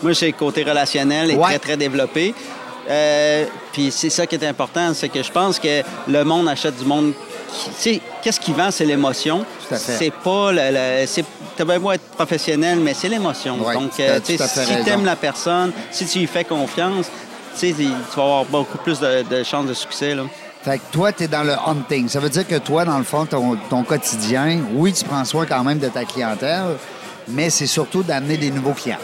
moi, 0.03 0.11
j'ai 0.13 0.27
le 0.27 0.33
côté 0.33 0.63
relationnel 0.63 1.31
est 1.31 1.35
Ouais. 1.35 1.43
très, 1.49 1.59
très 1.59 1.77
développé. 1.77 2.33
Euh, 2.89 3.45
puis 3.73 3.91
c'est 3.91 4.09
ça 4.09 4.25
qui 4.25 4.35
est 4.35 4.45
important, 4.47 4.93
c'est 4.93 5.09
que 5.09 5.21
je 5.21 5.31
pense 5.31 5.59
que 5.59 5.81
le 6.07 6.23
monde 6.23 6.47
achète 6.47 6.77
du 6.77 6.85
monde. 6.85 7.13
Tu 7.53 7.71
sais, 7.77 8.01
qu'est-ce 8.21 8.39
qui 8.39 8.53
vend, 8.53 8.71
c'est 8.71 8.85
l'émotion. 8.85 9.45
Tout 9.67 9.75
à 9.75 9.77
fait. 9.77 9.93
C'est 9.97 10.11
pas 10.13 10.51
le. 10.51 10.61
le 10.71 11.05
t'as 11.57 11.65
bien 11.65 11.79
beau 11.79 11.91
être 11.91 12.03
professionnel, 12.15 12.79
mais 12.79 12.93
c'est 12.93 13.09
l'émotion. 13.09 13.57
Ouais, 13.59 13.73
Donc, 13.73 13.99
euh, 13.99 14.19
tu 14.23 14.37
sais, 14.37 14.47
si 14.47 14.59
raison. 14.59 14.83
tu 14.85 14.89
aimes 14.91 15.05
la 15.05 15.15
personne, 15.15 15.71
si 15.91 16.05
tu 16.05 16.19
lui 16.19 16.27
fais 16.27 16.43
confiance, 16.43 17.07
tu 17.59 17.59
sais, 17.69 17.73
tu 17.75 17.85
vas 18.15 18.23
avoir 18.23 18.45
beaucoup 18.45 18.77
plus 18.77 18.99
de, 18.99 19.23
de 19.23 19.43
chances 19.43 19.65
de 19.65 19.73
succès. 19.73 20.13
Là. 20.13 20.23
Fait 20.63 20.77
que 20.77 20.83
toi, 20.91 21.11
t'es 21.11 21.27
dans 21.27 21.43
le 21.43 21.53
hunting. 21.53 22.07
Ça 22.09 22.19
veut 22.19 22.29
dire 22.29 22.47
que 22.47 22.55
toi, 22.59 22.85
dans 22.85 22.97
le 22.97 23.03
fond, 23.03 23.25
ton, 23.25 23.57
ton 23.69 23.83
quotidien, 23.83 24.59
oui, 24.73 24.93
tu 24.93 25.03
prends 25.03 25.25
soin 25.25 25.45
quand 25.45 25.63
même 25.63 25.79
de 25.79 25.87
ta 25.87 26.05
clientèle, 26.05 26.75
mais 27.27 27.49
c'est 27.49 27.67
surtout 27.67 28.03
d'amener 28.03 28.37
des 28.37 28.51
nouveaux 28.51 28.73
clients. 28.73 28.97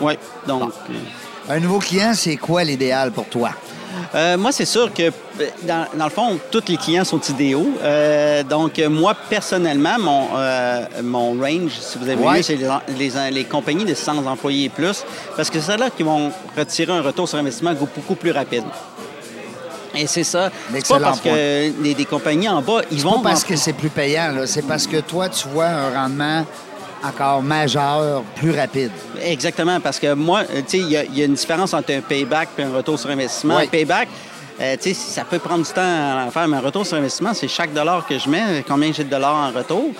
Oui. 0.00 0.14
Donc. 0.46 0.72
euh, 0.90 1.54
Un 1.54 1.60
nouveau 1.60 1.78
client, 1.78 2.12
c'est 2.14 2.36
quoi 2.36 2.62
l'idéal 2.64 3.10
pour 3.10 3.24
toi? 3.26 3.50
Euh, 4.14 4.36
moi, 4.38 4.52
c'est 4.52 4.64
sûr 4.66 4.92
que, 4.92 5.10
dans, 5.62 5.86
dans 5.96 6.04
le 6.04 6.10
fond, 6.10 6.38
tous 6.50 6.62
les 6.68 6.76
clients 6.76 7.04
sont 7.04 7.20
idéaux. 7.20 7.66
Euh, 7.82 8.42
donc, 8.42 8.78
moi, 8.88 9.14
personnellement, 9.28 9.96
mon, 9.98 10.28
euh, 10.36 10.84
mon 11.02 11.32
range, 11.40 11.72
si 11.80 11.98
vous 11.98 12.08
avez 12.08 12.22
Ouais. 12.22 12.36
vu, 12.36 12.42
c'est 12.42 12.56
les, 12.56 12.68
les- 12.98 13.30
les 13.30 13.44
compagnies 13.44 13.84
de 13.86 13.94
100 13.94 14.24
employés 14.26 14.66
et 14.66 14.68
plus, 14.68 15.04
parce 15.36 15.50
que 15.50 15.58
c'est 15.60 15.76
là 15.76 15.88
qui 15.90 16.02
vont 16.02 16.30
retirer 16.56 16.92
un 16.92 17.02
retour 17.02 17.28
sur 17.28 17.38
investissement 17.38 17.72
beaucoup 17.74 18.14
plus 18.14 18.30
rapide. 18.30 18.64
Et 19.94 20.06
c'est 20.06 20.22
ça. 20.24 20.50
C'est 20.72 20.86
pas 20.86 21.00
parce 21.00 21.20
point. 21.20 21.32
que 21.32 21.70
des, 21.82 21.94
des 21.94 22.04
compagnies 22.04 22.48
en 22.48 22.60
bas, 22.62 22.82
ils 22.92 23.00
vont... 23.02 23.20
Pas 23.20 23.30
parce 23.30 23.42
en- 23.44 23.48
que 23.48 23.56
c'est 23.56 23.72
plus 23.72 23.88
payant, 23.88 24.32
là. 24.32 24.46
c'est 24.46 24.62
parce 24.66 24.86
que 24.86 24.98
toi, 25.00 25.28
tu 25.28 25.48
vois 25.48 25.66
un 25.66 26.02
rendement 26.02 26.44
encore 27.04 27.42
majeur, 27.42 28.22
plus 28.36 28.50
rapide. 28.50 28.90
Exactement, 29.22 29.80
parce 29.80 29.98
que 29.98 30.14
moi, 30.14 30.44
tu 30.44 30.54
sais, 30.66 30.78
il 30.78 30.88
y, 30.90 30.96
a- 30.96 31.04
il 31.04 31.18
y 31.18 31.22
a 31.22 31.24
une 31.26 31.34
différence 31.34 31.74
entre 31.74 31.92
un 31.92 32.00
payback 32.00 32.50
et 32.58 32.62
un 32.62 32.72
retour 32.72 32.98
sur 32.98 33.10
investissement. 33.10 33.56
Oui. 33.56 33.64
Un 33.64 33.68
payback, 33.68 34.08
euh, 34.60 34.76
tu 34.80 34.90
sais, 34.90 34.94
ça 34.94 35.24
peut 35.24 35.38
prendre 35.38 35.64
du 35.64 35.70
temps 35.72 35.80
à 36.26 36.30
faire, 36.30 36.48
mais 36.48 36.56
un 36.56 36.60
retour 36.60 36.84
sur 36.86 36.96
investissement, 36.96 37.32
c'est 37.34 37.48
chaque 37.48 37.72
dollar 37.72 38.06
que 38.06 38.18
je 38.18 38.28
mets, 38.28 38.64
combien 38.66 38.92
j'ai 38.92 39.04
de 39.04 39.10
dollars 39.10 39.34
en 39.34 39.56
retour. 39.56 39.90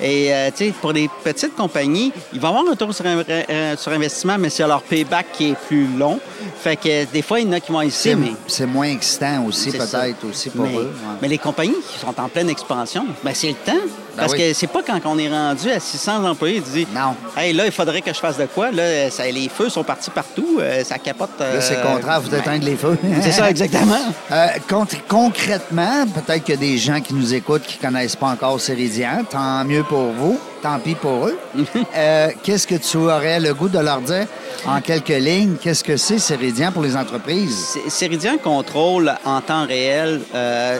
Et, 0.00 0.34
euh, 0.34 0.50
tu 0.50 0.66
sais, 0.66 0.72
pour 0.80 0.92
les 0.92 1.08
petites 1.22 1.54
compagnies, 1.54 2.12
ils 2.32 2.40
vont 2.40 2.48
avoir 2.48 2.64
un 2.66 2.70
retour 2.70 2.92
sur, 2.92 3.04
euh, 3.06 3.76
sur 3.76 3.92
investissement, 3.92 4.36
mais 4.38 4.50
c'est 4.50 4.66
leur 4.66 4.82
payback 4.82 5.26
qui 5.32 5.50
est 5.50 5.56
plus 5.68 5.86
long. 5.96 6.18
Fait 6.60 6.74
que 6.76 7.04
des 7.12 7.22
fois, 7.22 7.38
il 7.38 7.46
y 7.46 7.48
en 7.48 7.52
a 7.52 7.60
qui 7.60 7.70
vont 7.70 7.80
hésiter, 7.80 8.10
C'est 8.10 8.16
mais... 8.16 8.32
c'est 8.48 8.66
moins 8.66 8.88
excitant 8.88 9.44
aussi, 9.46 9.70
peut-être, 9.70 10.24
aussi 10.28 10.50
pour 10.50 10.64
mais, 10.64 10.74
eux. 10.74 10.82
ouais. 10.86 11.18
mais 11.22 11.28
les 11.28 11.38
compagnies 11.38 11.76
qui 11.92 11.98
sont 12.00 12.14
en 12.20 12.28
pleine 12.28 12.48
expansion, 12.50 13.06
ben 13.22 13.32
c'est 13.34 13.48
le 13.48 13.54
temps. 13.54 13.72
Parce 14.16 14.32
oui. 14.32 14.38
que 14.38 14.52
c'est 14.54 14.66
pas 14.66 14.82
quand 14.82 15.00
on 15.04 15.18
est 15.18 15.28
rendu 15.28 15.70
à 15.70 15.80
600 15.80 16.24
employés, 16.24 16.62
tu 16.62 16.70
dis 16.70 16.86
Non. 16.94 17.14
Hey, 17.36 17.52
là, 17.52 17.66
il 17.66 17.72
faudrait 17.72 18.00
que 18.02 18.12
je 18.12 18.18
fasse 18.18 18.36
de 18.38 18.46
quoi? 18.46 18.70
Là, 18.70 19.10
ça- 19.10 19.24
les 19.30 19.48
feux 19.48 19.68
sont 19.68 19.84
partis 19.84 20.10
partout, 20.10 20.58
euh, 20.60 20.82
ça 20.84 20.98
capote. 20.98 21.30
Là, 21.40 21.60
c'est 21.60 21.74
le 21.74 21.80
euh, 21.80 21.92
contraire, 21.94 22.20
vous 22.20 22.30
ben, 22.30 22.40
éteindre 22.40 22.64
les 22.64 22.76
feux. 22.76 22.96
C'est 23.22 23.32
ça, 23.32 23.50
exactement. 23.50 23.98
Euh, 24.32 24.46
con- 24.68 24.86
concrètement, 25.08 26.04
peut-être 26.06 26.44
qu'il 26.44 26.54
y 26.54 26.58
a 26.58 26.60
des 26.60 26.78
gens 26.78 27.00
qui 27.00 27.14
nous 27.14 27.34
écoutent 27.34 27.62
qui 27.62 27.78
ne 27.78 27.82
connaissent 27.90 28.16
pas 28.16 28.26
encore 28.28 28.60
Céridian. 28.60 29.22
Tant 29.28 29.64
mieux 29.64 29.82
pour 29.84 30.10
vous, 30.12 30.38
tant 30.62 30.78
pis 30.78 30.94
pour 30.94 31.26
eux. 31.28 31.38
Euh, 31.96 32.28
Qu'est-ce 32.42 32.66
que 32.66 32.74
tu 32.76 32.96
aurais 32.96 33.38
le 33.40 33.54
goût 33.54 33.68
de 33.68 33.78
leur 33.78 34.00
dire 34.00 34.26
en 34.66 34.80
quelques 34.80 35.08
lignes? 35.08 35.56
Qu'est-ce 35.60 35.84
que 35.84 35.96
c'est 35.96 36.18
Céridian 36.18 36.72
pour 36.72 36.82
les 36.82 36.96
entreprises? 36.96 37.76
Céridian 37.88 38.36
contrôle 38.38 39.12
en 39.24 39.40
temps 39.40 39.66
réel 39.66 40.20
euh, 40.34 40.78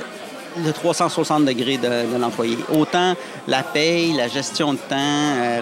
le 0.62 0.72
360 0.72 1.44
degrés 1.44 1.78
de, 1.78 2.18
l'employé. 2.18 2.58
Autant 2.72 3.14
la 3.48 3.62
paye, 3.62 4.12
la 4.12 4.28
gestion 4.28 4.72
de 4.74 4.78
temps, 4.78 4.94
euh, 4.98 5.60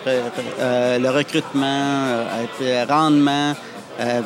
euh, 0.60 0.98
le 0.98 1.10
recrutement, 1.10 1.64
euh, 1.66 2.24
euh, 2.62 2.84
rendement, 2.88 3.54
euh, 4.00 4.20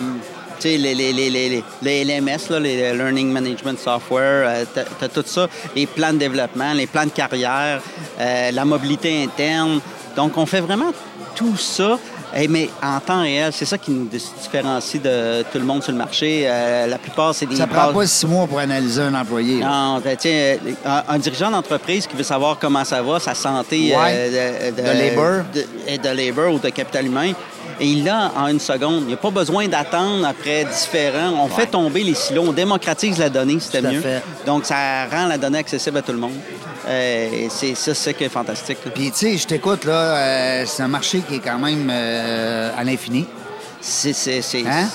tu 0.59 0.69
les, 0.69 0.95
les, 0.95 1.13
les, 1.13 1.63
les, 1.83 2.05
LMS, 2.05 2.49
là, 2.51 2.59
les 2.59 2.93
Learning 2.95 3.31
Management 3.31 3.79
Software, 3.79 4.49
euh, 4.49 4.65
t'as- 4.75 4.85
t'as 4.85 5.09
tout 5.09 5.23
ça, 5.27 5.49
les 5.75 5.87
plans 5.87 6.13
de 6.15 6.19
développement, 6.19 6.73
les 6.73 6.87
plans 6.87 7.05
de 7.05 7.11
carrière, 7.11 7.81
la 8.19 8.65
mobilité 8.65 9.23
interne. 9.23 9.81
Donc, 10.17 10.37
on 10.39 10.47
fait 10.47 10.61
vraiment 10.63 10.93
tout 11.35 11.57
ça. 11.59 11.99
Mais 12.49 12.69
en 12.83 13.00
temps 13.00 13.23
réel, 13.23 13.50
c'est 13.52 13.64
ça 13.64 13.78
qui 13.78 13.90
nous 13.90 14.05
différencie 14.07 15.00
de 15.02 15.43
tout 15.50 15.59
le 15.59 15.64
monde 15.64 15.83
sur 15.83 15.93
le 15.93 15.99
marché. 15.99 16.43
Euh, 16.47 16.87
la 16.87 16.99
plupart, 16.99 17.35
c'est 17.35 17.47
des 17.47 17.57
Ça 17.57 17.66
prend 17.66 17.93
pas 17.93 18.07
six 18.07 18.26
mois 18.26 18.47
pour 18.47 18.59
analyser 18.59 19.02
un 19.02 19.14
employé. 19.14 19.61
non, 19.61 20.00
ben, 20.05 20.16
tiens, 20.19 20.31
euh, 20.33 20.57
un, 20.85 21.02
un 21.14 21.19
dirigeant 21.19 21.50
d'entreprise 21.50 22.07
qui 22.07 22.14
veut 22.14 22.23
savoir 22.23 22.59
comment 22.59 22.85
ça 22.85 23.00
va, 23.02 23.19
sa 23.21 23.35
santé 23.35 23.95
Ouais. 23.97 24.12
euh, 24.12 24.71
de, 24.71 24.76
De 24.76 24.83
labor. 24.87 25.45
de 25.55 26.09
labor 26.26 26.52
ou 26.55 26.59
de 26.59 26.69
capital 26.69 27.07
humain, 27.07 27.33
et 27.80 27.87
il 27.87 28.04
l'a 28.04 28.33
en 28.37 28.49
une 28.49 28.61
seconde. 28.61 29.02
Il 29.02 29.06
n'y 29.09 29.14
a 29.14 29.18
pas 29.18 29.30
besoin 29.30 29.68
d'attendre 29.68 30.26
après 30.26 30.64
différents. 30.64 31.33
On 31.45 31.49
fait 31.49 31.66
tomber 31.66 32.02
les 32.02 32.14
silos, 32.14 32.45
on 32.49 32.52
démocratise 32.52 33.18
la 33.18 33.28
donnée, 33.28 33.59
c'était 33.61 33.83
mieux. 33.83 34.00
fait. 34.00 34.23
Donc, 34.47 34.64
ça 34.64 35.06
rend 35.11 35.26
la 35.26 35.38
donnée 35.38 35.59
accessible 35.59 35.99
à 35.99 36.02
tout 36.02 36.12
le 36.12 36.18
monde. 36.18 36.35
Euh, 36.88 37.28
et 37.33 37.49
c'est 37.50 37.75
ça, 37.75 37.95
c'est 37.95 38.14
qui 38.14 38.25
est 38.25 38.28
fantastique. 38.28 38.78
Puis, 38.95 39.11
tu 39.11 39.16
sais, 39.16 39.37
je 39.37 39.47
t'écoute, 39.47 39.85
là, 39.85 40.16
euh, 40.16 40.64
c'est 40.66 40.83
un 40.83 40.88
marché 40.88 41.21
qui 41.21 41.37
est 41.37 41.40
quand 41.40 41.59
même 41.59 41.90
euh, 41.92 42.71
à 42.76 42.85
l'infini. 42.85 43.26
C'est, 43.80 44.12
Hein? 44.66 44.88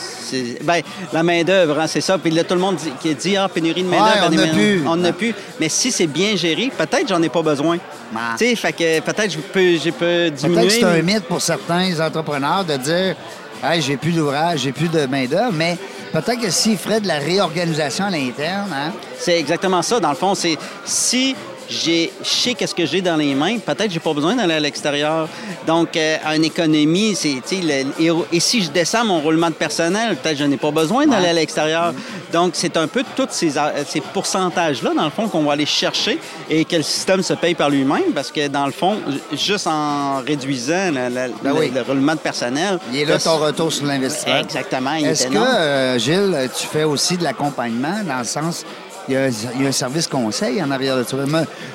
ben, 0.61 0.81
la 1.11 1.23
main-d'œuvre, 1.23 1.79
hein, 1.79 1.87
c'est 1.87 2.01
ça. 2.01 2.17
Puis 2.17 2.31
là, 2.31 2.43
tout 2.43 2.53
le 2.53 2.59
monde 2.59 2.75
dit, 2.75 2.91
qui 3.01 3.13
dit 3.15 3.37
Ah, 3.37 3.49
pénurie 3.49 3.83
de 3.83 3.87
main-d'œuvre. 3.89 4.29
Ouais, 4.29 4.37
on 4.37 4.45
n'a 4.45 4.47
plus. 4.47 4.83
On 4.87 4.95
n'a 4.95 5.13
plus. 5.13 5.33
Mais 5.59 5.69
si 5.69 5.91
c'est 5.91 6.07
bien 6.07 6.35
géré, 6.35 6.71
peut-être 6.75 7.07
j'en 7.07 7.21
ai 7.21 7.29
pas 7.29 7.41
besoin. 7.41 7.77
Ah. 8.15 8.35
Tu 8.37 8.45
sais, 8.45 8.55
fait 8.55 8.73
que 8.73 8.99
peut-être 9.01 9.31
je 9.31 9.37
peux, 9.39 9.77
je 9.77 9.89
peux 9.89 10.29
diminuer. 10.29 10.61
Peut-être 10.61 10.67
que 10.67 10.73
c'est 10.73 10.99
un 10.99 11.01
mythe 11.01 11.23
pour 11.23 11.41
certains 11.41 11.99
entrepreneurs 11.99 12.65
de 12.65 12.77
dire 12.77 13.15
Hey, 13.63 13.81
j'ai 13.81 13.97
plus 13.97 14.11
d'ouvrage, 14.11 14.61
j'ai 14.61 14.71
plus 14.71 14.87
de 14.89 15.05
main-d'œuvre, 15.05 15.53
mais 15.53 15.77
peut-être 16.11 16.41
que 16.41 16.49
s'ils 16.49 16.77
feraient 16.77 16.99
de 16.99 17.07
la 17.07 17.19
réorganisation 17.19 18.05
à 18.05 18.09
l'interne, 18.09 18.73
hein, 18.73 18.91
C'est 19.19 19.37
exactement 19.39 19.81
ça. 19.81 19.99
Dans 19.99 20.09
le 20.09 20.15
fond, 20.15 20.33
c'est 20.33 20.57
si 20.83 21.35
j'ai, 21.71 22.11
je 22.21 22.27
sais 22.29 22.53
qu'est-ce 22.53 22.75
que 22.75 22.85
j'ai 22.85 23.01
dans 23.01 23.15
les 23.15 23.33
mains, 23.33 23.57
peut-être 23.59 23.89
j'ai 23.91 23.99
pas 23.99 24.13
besoin 24.13 24.35
d'aller 24.35 24.55
à 24.55 24.59
l'extérieur. 24.59 25.27
Donc, 25.65 25.95
euh, 25.95 26.17
en 26.25 26.41
économie, 26.41 27.15
c'est, 27.15 27.41
le- 27.51 27.85
et, 28.31 28.39
si 28.39 28.61
je 28.63 28.69
descends 28.69 29.05
mon 29.05 29.19
roulement 29.21 29.47
de 29.49 29.53
personnel, 29.55 30.17
peut-être 30.17 30.37
je 30.37 30.43
n'ai 30.43 30.57
pas 30.57 30.71
besoin 30.71 31.07
d'aller 31.07 31.27
à 31.29 31.33
l'extérieur. 31.33 31.93
Donc, 32.33 32.51
c'est 32.55 32.75
un 32.77 32.87
peu 32.87 33.03
tous 33.15 33.27
ces, 33.31 33.57
a- 33.57 33.73
ces 33.87 34.01
pourcentages-là, 34.01 34.91
dans 34.95 35.05
le 35.05 35.09
fond, 35.11 35.27
qu'on 35.29 35.43
va 35.43 35.53
aller 35.53 35.65
chercher 35.65 36.19
et 36.49 36.65
que 36.65 36.75
le 36.75 36.83
système 36.83 37.23
se 37.23 37.33
paye 37.33 37.55
par 37.55 37.69
lui-même 37.69 38.11
parce 38.13 38.31
que, 38.31 38.47
dans 38.47 38.65
le 38.65 38.71
fond, 38.71 38.97
ju- 39.07 39.37
juste 39.37 39.67
en 39.67 40.17
réduisant 40.25 40.91
la- 40.93 41.09
la- 41.09 41.27
Ben 41.41 41.53
le, 41.53 41.59
oui. 41.59 41.71
le 41.73 41.81
roulement 41.81 42.13
de 42.15 42.19
personnel... 42.19 42.79
il 42.91 42.99
est 42.99 43.05
là 43.05 43.17
ton 43.17 43.37
retour 43.37 43.71
sur 43.71 43.85
l'investissement. 43.85 44.39
Exactement. 44.39 44.93
Est-ce 44.95 45.25
est 45.25 45.29
que, 45.29 45.37
euh, 45.37 45.97
Gilles, 45.99 46.49
tu 46.59 46.67
fais 46.67 46.83
aussi 46.83 47.17
de 47.17 47.23
l'accompagnement 47.23 48.01
dans 48.05 48.19
le 48.19 48.25
sens. 48.25 48.65
Il 49.07 49.15
y, 49.15 49.17
a, 49.17 49.27
il 49.55 49.61
y 49.63 49.65
a 49.65 49.69
un 49.69 49.71
service 49.71 50.07
conseil 50.07 50.61
en 50.63 50.69
arrière 50.71 50.95
de 50.95 51.03
ça. 51.03 51.17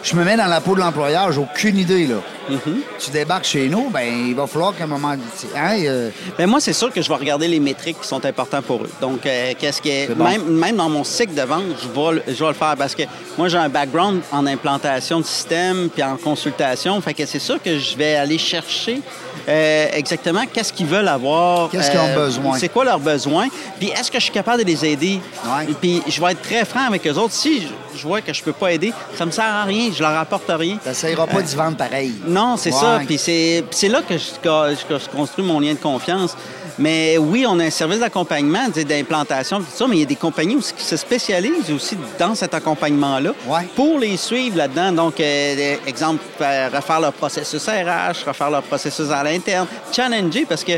Je 0.02 0.14
me 0.16 0.25
mets 0.25 0.37
dans 0.37 0.47
la 0.47 0.61
peau 0.61 0.75
de 0.75 0.80
l'employeur, 0.80 1.33
j'ai 1.33 1.40
aucune 1.40 1.76
idée. 1.76 2.06
Là. 2.06 2.16
Mm-hmm. 2.50 2.75
Tu 3.00 3.11
débarques 3.11 3.45
chez 3.45 3.68
nous, 3.68 3.90
ben 3.90 4.04
il 4.28 4.35
va 4.35 4.47
falloir 4.47 4.76
qu'à 4.76 4.85
un 4.85 4.87
moment. 4.87 5.09
Hein, 5.56 5.76
euh, 5.85 6.11
Ben 6.38 6.47
moi, 6.49 6.61
c'est 6.61 6.73
sûr 6.73 6.92
que 6.92 7.02
je 7.02 7.09
vais 7.09 7.16
regarder 7.16 7.49
les 7.49 7.59
métriques 7.59 8.00
qui 8.00 8.06
sont 8.06 8.25
importantes 8.25 8.64
pour 8.64 8.83
eux. 8.85 8.90
Donc, 9.00 9.26
euh, 9.26 9.52
qu'est-ce 9.59 9.80
est. 9.88 10.14
Bon. 10.14 10.23
Même, 10.25 10.45
même 10.47 10.76
dans 10.76 10.88
mon 10.88 11.02
cycle 11.02 11.35
de 11.35 11.42
vente, 11.42 11.64
je 11.83 11.88
vais, 11.88 12.12
le- 12.14 12.23
je 12.33 12.38
vais 12.45 12.49
le 12.49 12.54
faire 12.54 12.76
parce 12.78 12.95
que 12.95 13.02
moi, 13.37 13.49
j'ai 13.49 13.59
un 13.59 13.68
background 13.68 14.21
en 14.30 14.47
implantation 14.47 15.18
de 15.21 15.25
système 15.26 15.88
puis 15.92 16.04
en 16.04 16.16
consultation. 16.16 17.00
Fait 17.00 17.14
que 17.14 17.26
c'est 17.26 17.40
sûr 17.40 17.61
que 17.61 17.76
je 17.78 17.97
vais 17.97 18.14
aller 18.14 18.38
chercher 18.38 19.00
euh, 19.49 19.87
exactement 19.92 20.42
qu'est-ce 20.52 20.73
qu'ils 20.73 20.87
veulent 20.87 21.09
avoir. 21.09 21.64
euh, 21.64 21.68
Qu'est-ce 21.73 21.90
qu'ils 21.90 22.00
ont 22.00 22.14
besoin. 22.14 22.59
C'est 22.59 22.68
quoi 22.68 22.85
leurs 22.85 23.00
besoins. 23.00 23.49
Puis 23.80 23.88
est-ce 23.88 24.11
que 24.11 24.18
je 24.18 24.25
suis 24.25 24.33
capable 24.33 24.62
de 24.62 24.68
les 24.68 24.85
aider? 24.85 25.21
Ouais. 25.45 25.66
Puis 25.80 26.02
je 26.09 26.21
vais 26.21 26.30
être 26.33 26.42
très 26.42 26.64
franc 26.64 26.87
avec 26.87 27.04
eux 27.06 27.12
autres. 27.14 27.25
Si 27.30 27.62
je, 27.62 27.99
je 27.99 28.02
vois 28.06 28.21
que 28.21 28.33
je 28.33 28.42
peux 28.42 28.52
pas 28.52 28.73
aider, 28.73 28.92
ça 29.16 29.26
me 29.26 29.30
sert 29.30 29.45
à 29.45 29.64
rien. 29.64 29.90
Je 29.95 30.02
leur 30.02 30.16
apporte 30.18 30.45
rien. 30.49 30.76
T'essayeras 30.83 31.26
pas 31.26 31.42
d'y 31.42 31.54
vendre 31.56 31.76
pareil. 31.76 32.12
Non, 32.26 32.56
c'est 32.56 32.73
Ouais. 32.73 32.80
ça. 32.80 33.00
Puis 33.06 33.18
c'est 33.18 33.88
là 33.88 34.02
que 34.02 34.16
je, 34.16 34.25
que 34.42 34.99
je 34.99 35.09
construis 35.16 35.45
mon 35.45 35.61
lien 35.61 35.75
de 35.75 35.78
confiance. 35.78 36.37
Mais 36.78 37.16
oui, 37.16 37.47
on 37.49 37.59
a 37.59 37.64
un 37.64 37.71
service 37.71 38.00
d'accompagnement, 38.00 38.68
d'implantation, 38.68 39.61
tout 39.61 39.64
ça, 39.75 39.87
mais 39.88 39.97
il 39.97 40.00
y 40.00 40.02
a 40.02 40.06
des 40.06 40.14
compagnies 40.16 40.56
aussi 40.56 40.75
qui 40.75 40.85
se 40.85 40.99
spécialisent 40.99 41.71
aussi 41.75 41.97
dans 42.18 42.35
cet 42.35 42.52
accompagnement-là 42.52 43.30
Ouais. 43.47 43.66
pour 43.75 43.99
les 43.99 44.18
suivre 44.18 44.59
là-dedans. 44.59 44.92
Donc, 44.92 45.18
euh, 45.18 45.54
des- 45.56 45.80
exemple, 45.87 46.23
faire- 46.38 46.71
refaire 46.71 47.00
leur 47.00 47.14
processus 47.14 47.66
RH, 47.66 48.25
refaire 48.26 48.50
leur 48.50 48.62
processus 48.62 49.11
à 49.11 49.23
l'interne, 49.25 49.66
challenger 49.90 50.45
parce 50.47 50.62
que 50.64 50.73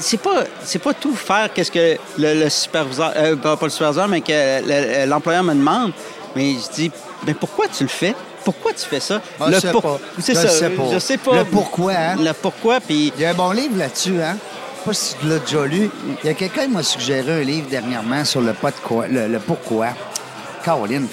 c'est 0.00 0.16
pas 0.20 0.44
c'est 0.64 0.78
pas 0.78 0.94
tout 0.94 1.14
faire 1.14 1.48
qu'est-ce 1.52 1.70
que 1.70 1.96
le, 2.18 2.34
le 2.44 2.48
superviseur 2.50 3.12
euh, 3.16 3.36
pas 3.36 3.56
le 3.62 3.68
superviseur 3.70 4.08
mais 4.08 4.20
que 4.20 4.32
le- 4.32 5.06
l'employeur 5.08 5.42
me 5.44 5.54
demande 5.54 5.92
mais 6.36 6.54
je 6.54 6.72
dis 6.74 6.90
mais 7.26 7.34
pourquoi 7.34 7.66
tu 7.68 7.82
le 7.82 7.88
fais? 7.88 8.14
Pourquoi 8.44 8.72
tu 8.72 8.86
fais 8.86 9.00
ça? 9.00 9.20
Ah, 9.40 9.46
je 9.50 9.58
sais 9.58 9.72
pas. 9.72 9.98
c'est 10.20 10.34
Je 10.34 10.38
ça 10.40 10.48
sais 10.48 10.70
pas. 10.70 10.82
je 10.92 10.98
sais 10.98 11.18
pas 11.18 11.36
Le 11.38 11.44
pourquoi, 11.44 11.92
hein? 11.92 12.16
le 12.18 12.32
pourquoi 12.32 12.80
puis 12.80 13.12
Il 13.16 13.22
y 13.22 13.26
a 13.26 13.30
un 13.30 13.34
bon 13.34 13.50
livre 13.50 13.76
là-dessus, 13.76 14.22
hein? 14.22 14.36
Je 14.40 14.78
sais 14.78 14.84
pas 14.86 14.92
si 14.94 15.14
tu 15.20 15.26
l'as 15.26 15.38
déjà 15.40 15.66
lu. 15.66 15.90
Il 16.22 16.26
y 16.26 16.30
a 16.30 16.34
quelqu'un 16.34 16.62
qui 16.66 16.68
m'a 16.70 16.82
suggéré 16.82 17.40
un 17.40 17.44
livre 17.44 17.68
dernièrement 17.68 18.24
sur 18.24 18.40
le, 18.40 18.52
pas 18.54 18.70
de 18.70 18.76
quoi, 18.82 19.06
le, 19.08 19.26
le 19.26 19.38
pourquoi. 19.40 19.88
Caroline, 20.68 21.06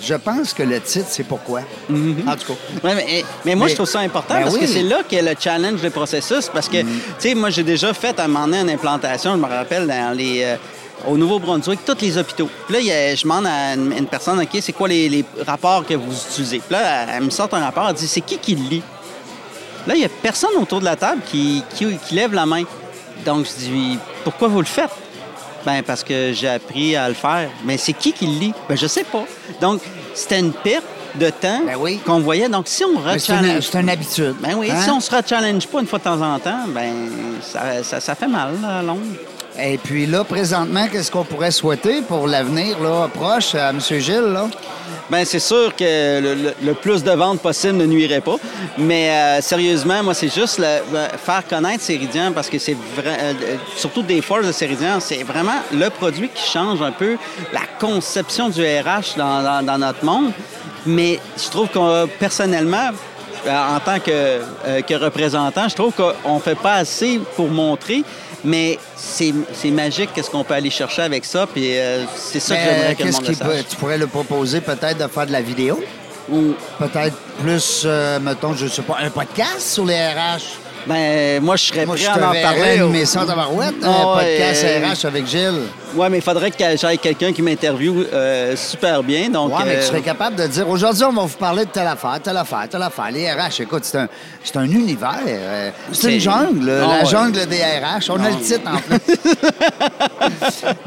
je 0.00 0.14
pense 0.14 0.54
que 0.54 0.62
le 0.62 0.80
titre, 0.80 1.06
c'est 1.08 1.24
pourquoi. 1.24 1.62
En 1.90 2.36
tout 2.36 2.52
cas. 2.52 2.88
Ouais, 2.88 2.94
mais, 2.94 3.24
mais 3.44 3.54
moi, 3.56 3.66
Mais- 3.66 3.70
je 3.70 3.74
trouve 3.74 3.88
ça 3.88 3.98
important 4.00 4.34
Ben 4.34 4.44
parce 4.44 4.56
que 4.56 4.66
c'est 4.68 4.84
là 4.84 4.98
qu'est 5.08 5.20
le 5.20 5.34
challenge 5.38 5.80
du 5.80 5.90
processus. 5.90 6.48
Parce 6.52 6.68
que, 6.68 6.82
tu 6.82 6.86
sais, 7.18 7.34
moi, 7.34 7.50
j'ai 7.50 7.64
déjà 7.64 7.92
fait 7.92 8.18
à 8.20 8.24
un 8.24 8.28
moment 8.28 8.46
donné 8.46 8.60
une 8.60 8.70
implantation, 8.70 9.32
je 9.32 9.38
me 9.38 9.46
rappelle, 9.48 9.88
dans 9.88 10.16
les, 10.16 10.42
euh, 10.44 10.56
au 11.08 11.16
Nouveau-Brunswick, 11.16 11.80
tous 11.84 11.96
les 12.00 12.16
hôpitaux. 12.18 12.48
Puis 12.66 12.74
là, 12.74 12.80
il 12.80 12.86
y 12.86 12.92
a- 12.92 13.14
je 13.16 13.22
demande 13.22 13.46
à 13.46 13.74
une, 13.74 13.92
une 13.98 14.06
personne, 14.06 14.38
OK, 14.40 14.56
c'est 14.60 14.72
quoi 14.72 14.86
les, 14.86 15.08
les 15.08 15.24
rapports 15.44 15.84
que 15.84 15.94
vous 15.94 16.12
utilisez? 16.30 16.58
Puis 16.60 16.72
là, 16.72 17.02
elle, 17.02 17.08
elle 17.16 17.24
me 17.24 17.30
sort 17.30 17.48
un 17.52 17.64
rapport, 17.64 17.88
elle 17.88 17.94
dit, 17.96 18.06
c'est 18.06 18.20
qui 18.20 18.38
qui 18.38 18.54
le 18.54 18.68
lit? 18.68 18.82
Là, 19.88 19.94
il 19.96 19.98
n'y 19.98 20.04
a 20.04 20.08
personne 20.22 20.50
autour 20.60 20.78
de 20.78 20.84
la 20.84 20.94
table 20.94 21.20
qui, 21.26 21.64
qui, 21.74 21.96
qui 22.06 22.14
lève 22.14 22.32
la 22.32 22.46
main. 22.46 22.62
Donc, 23.26 23.44
je 23.46 23.64
dis, 23.64 23.98
pourquoi 24.22 24.46
vous 24.46 24.60
le 24.60 24.66
faites? 24.66 24.90
Ben 25.64 25.82
parce 25.82 26.02
que 26.04 26.32
j'ai 26.32 26.48
appris 26.48 26.96
à 26.96 27.08
le 27.08 27.14
faire. 27.14 27.48
Mais 27.64 27.76
c'est 27.76 27.92
qui 27.92 28.12
qui 28.12 28.26
le 28.26 28.38
lit? 28.38 28.54
Ben 28.68 28.76
je 28.76 28.86
sais 28.86 29.04
pas. 29.04 29.24
Donc, 29.60 29.80
c'était 30.14 30.38
une 30.40 30.52
perte 30.52 30.84
de 31.16 31.28
temps 31.30 31.60
Ben 31.66 31.76
oui. 31.78 31.98
qu'on 32.06 32.20
voyait. 32.20 32.48
Donc, 32.48 32.68
si 32.68 32.84
on 32.84 32.88
C'est 33.18 33.32
une, 33.32 33.38
rechallenge... 33.38 33.68
c'est 33.70 33.80
une 33.80 33.90
habitude. 33.90 34.34
Ben 34.40 34.54
oui, 34.56 34.70
Hein? 34.70 34.80
si 34.82 34.90
on 34.90 35.00
se 35.00 35.10
rechallenge 35.14 35.66
pas 35.66 35.80
une 35.80 35.86
fois 35.86 35.98
de 35.98 36.04
temps 36.04 36.20
en 36.20 36.38
temps, 36.38 36.66
ben 36.68 36.92
ça, 37.42 37.82
ça, 37.82 38.00
ça 38.00 38.14
fait 38.14 38.28
mal 38.28 38.54
à 38.66 38.82
longue. 38.82 39.00
Et 39.60 39.76
puis 39.76 40.06
là, 40.06 40.22
présentement, 40.24 40.86
qu'est-ce 40.90 41.10
qu'on 41.10 41.24
pourrait 41.24 41.50
souhaiter 41.50 42.00
pour 42.02 42.26
l'avenir 42.28 42.78
là, 42.80 43.08
proche 43.12 43.54
à 43.56 43.70
M. 43.70 43.80
Gilles? 43.80 44.20
Là? 44.32 44.48
Ben 45.10 45.24
c'est 45.24 45.40
sûr 45.40 45.74
que 45.74 46.20
le, 46.20 46.34
le- 46.34 46.54
le 46.62 46.74
plus 46.74 47.02
de 47.02 47.10
ventes 47.10 47.40
possible 47.40 47.76
ne 47.78 47.86
nuirait 47.86 48.20
pas. 48.20 48.36
Mais 48.78 49.10
euh, 49.10 49.40
sérieusement, 49.40 50.02
moi, 50.02 50.14
c'est 50.14 50.32
juste 50.32 50.58
le- 50.58 51.18
faire 51.18 51.42
connaître 51.48 51.82
Céridian 51.82 52.32
parce 52.32 52.48
que 52.48 52.58
c'est 52.58 52.74
euh, 52.74 53.02
euh, 53.06 53.32
surtout 53.76 54.02
des 54.02 54.22
forces 54.22 54.46
de 54.46 54.52
Céridian, 54.52 55.00
c'est 55.00 55.22
vraiment 55.24 55.60
le 55.72 55.88
produit 55.90 56.28
qui 56.32 56.48
change 56.48 56.80
un 56.80 56.92
peu 56.92 57.16
la 57.52 57.62
conception 57.80 58.48
du 58.48 58.62
RH 58.62 59.16
dans, 59.16 59.42
dans- 59.42 59.64
dans 59.66 59.78
notre 59.78 60.04
monde. 60.04 60.32
Mais 60.86 61.18
je 61.36 61.50
trouve 61.50 61.68
que 61.68 62.06
personnellement, 62.06 62.90
en 63.48 63.80
tant 63.80 63.98
que, 64.00 64.10
euh, 64.10 64.80
que 64.82 64.94
représentant, 64.94 65.68
je 65.68 65.74
trouve 65.74 65.92
qu'on 65.94 66.34
ne 66.36 66.40
fait 66.40 66.54
pas 66.58 66.74
assez 66.74 67.20
pour 67.36 67.48
montrer. 67.48 68.02
Mais 68.42 68.78
c'est 68.96 69.34
magique 69.70 70.10
qu'est-ce 70.14 70.30
qu'on 70.30 70.44
peut 70.44 70.54
aller 70.54 70.70
chercher 70.70 71.02
avec 71.02 71.24
ça. 71.26 71.46
Puis 71.46 71.76
euh, 71.78 72.04
c'est 72.16 72.40
ça 72.40 72.56
que 72.56 72.60
Mais 72.60 72.66
j'aimerais 72.74 72.94
que 72.94 73.02
le 73.04 73.12
monde 73.12 73.26
le 73.28 73.34
peut- 73.34 73.64
tu 73.68 73.76
pourrais 73.76 73.98
le 73.98 74.06
proposer 74.06 74.60
peut-être 74.62 74.96
de 74.98 75.06
faire 75.08 75.26
de 75.26 75.32
la 75.32 75.42
vidéo? 75.42 75.78
Ou- 76.30 76.54
Peut-être 76.78 77.16
plus, 77.42 77.82
euh, 77.84 78.18
mettons, 78.20 78.54
je 78.54 78.66
sais 78.66 78.80
pas, 78.82 78.96
un 79.02 79.10
podcast 79.10 79.60
sur 79.60 79.84
les 79.84 79.94
RH? 79.98 80.56
Ben, 80.86 81.42
moi, 81.42 81.56
je 81.56 81.64
serais 81.64 81.84
Moi, 81.84 81.96
prêt 81.96 82.04
je 82.06 82.10
à 82.10 82.14
te 82.14 82.24
en 82.24 82.30
verrais 82.30 82.42
parler. 82.42 82.80
animer 82.80 83.04
ça 83.04 83.22
en 83.22 83.26
tabarouette, 83.26 83.74
un 83.82 83.90
Ah 83.92 84.14
ouais, 84.16 84.36
podcast 84.38 84.64
euh, 84.64 84.88
RH 84.88 85.06
avec 85.06 85.26
Gilles. 85.26 85.62
Oui, 85.94 86.06
mais 86.10 86.18
il 86.18 86.22
faudrait 86.22 86.50
que 86.50 86.76
j'aille 86.76 86.98
quelqu'un 86.98 87.32
qui 87.32 87.42
m'interviewe 87.42 88.06
euh, 88.12 88.54
super 88.56 89.02
bien. 89.02 89.28
Donc, 89.28 89.52
Oui, 89.56 89.62
mais 89.66 89.76
euh, 89.76 89.80
tu 89.80 89.86
serais 89.86 90.00
capable 90.02 90.36
de 90.36 90.46
dire 90.46 90.68
aujourd'hui, 90.68 91.04
on 91.04 91.12
va 91.12 91.22
vous 91.22 91.36
parler 91.36 91.64
de 91.64 91.70
telle 91.70 91.86
affaire, 91.86 92.18
telle 92.22 92.36
affaire, 92.36 92.68
telle 92.70 92.82
affaire. 92.82 93.10
Les 93.10 93.30
RH, 93.30 93.60
écoute, 93.62 93.84
c'est 93.84 93.98
un, 93.98 94.08
c'est 94.44 94.56
un 94.56 94.64
univers. 94.64 95.18
euh, 95.26 95.70
c'est 95.92 96.14
une 96.14 96.20
jungle, 96.20 96.70
Ah 96.82 96.86
la 96.86 96.98
ouais. 97.00 97.06
jungle 97.06 97.46
des 97.46 97.58
RH. 97.62 98.10
On 98.10 98.22
a 98.24 98.30
le 98.30 98.36
titre 98.36 98.70
en 98.70 98.76
plus. 98.78 99.00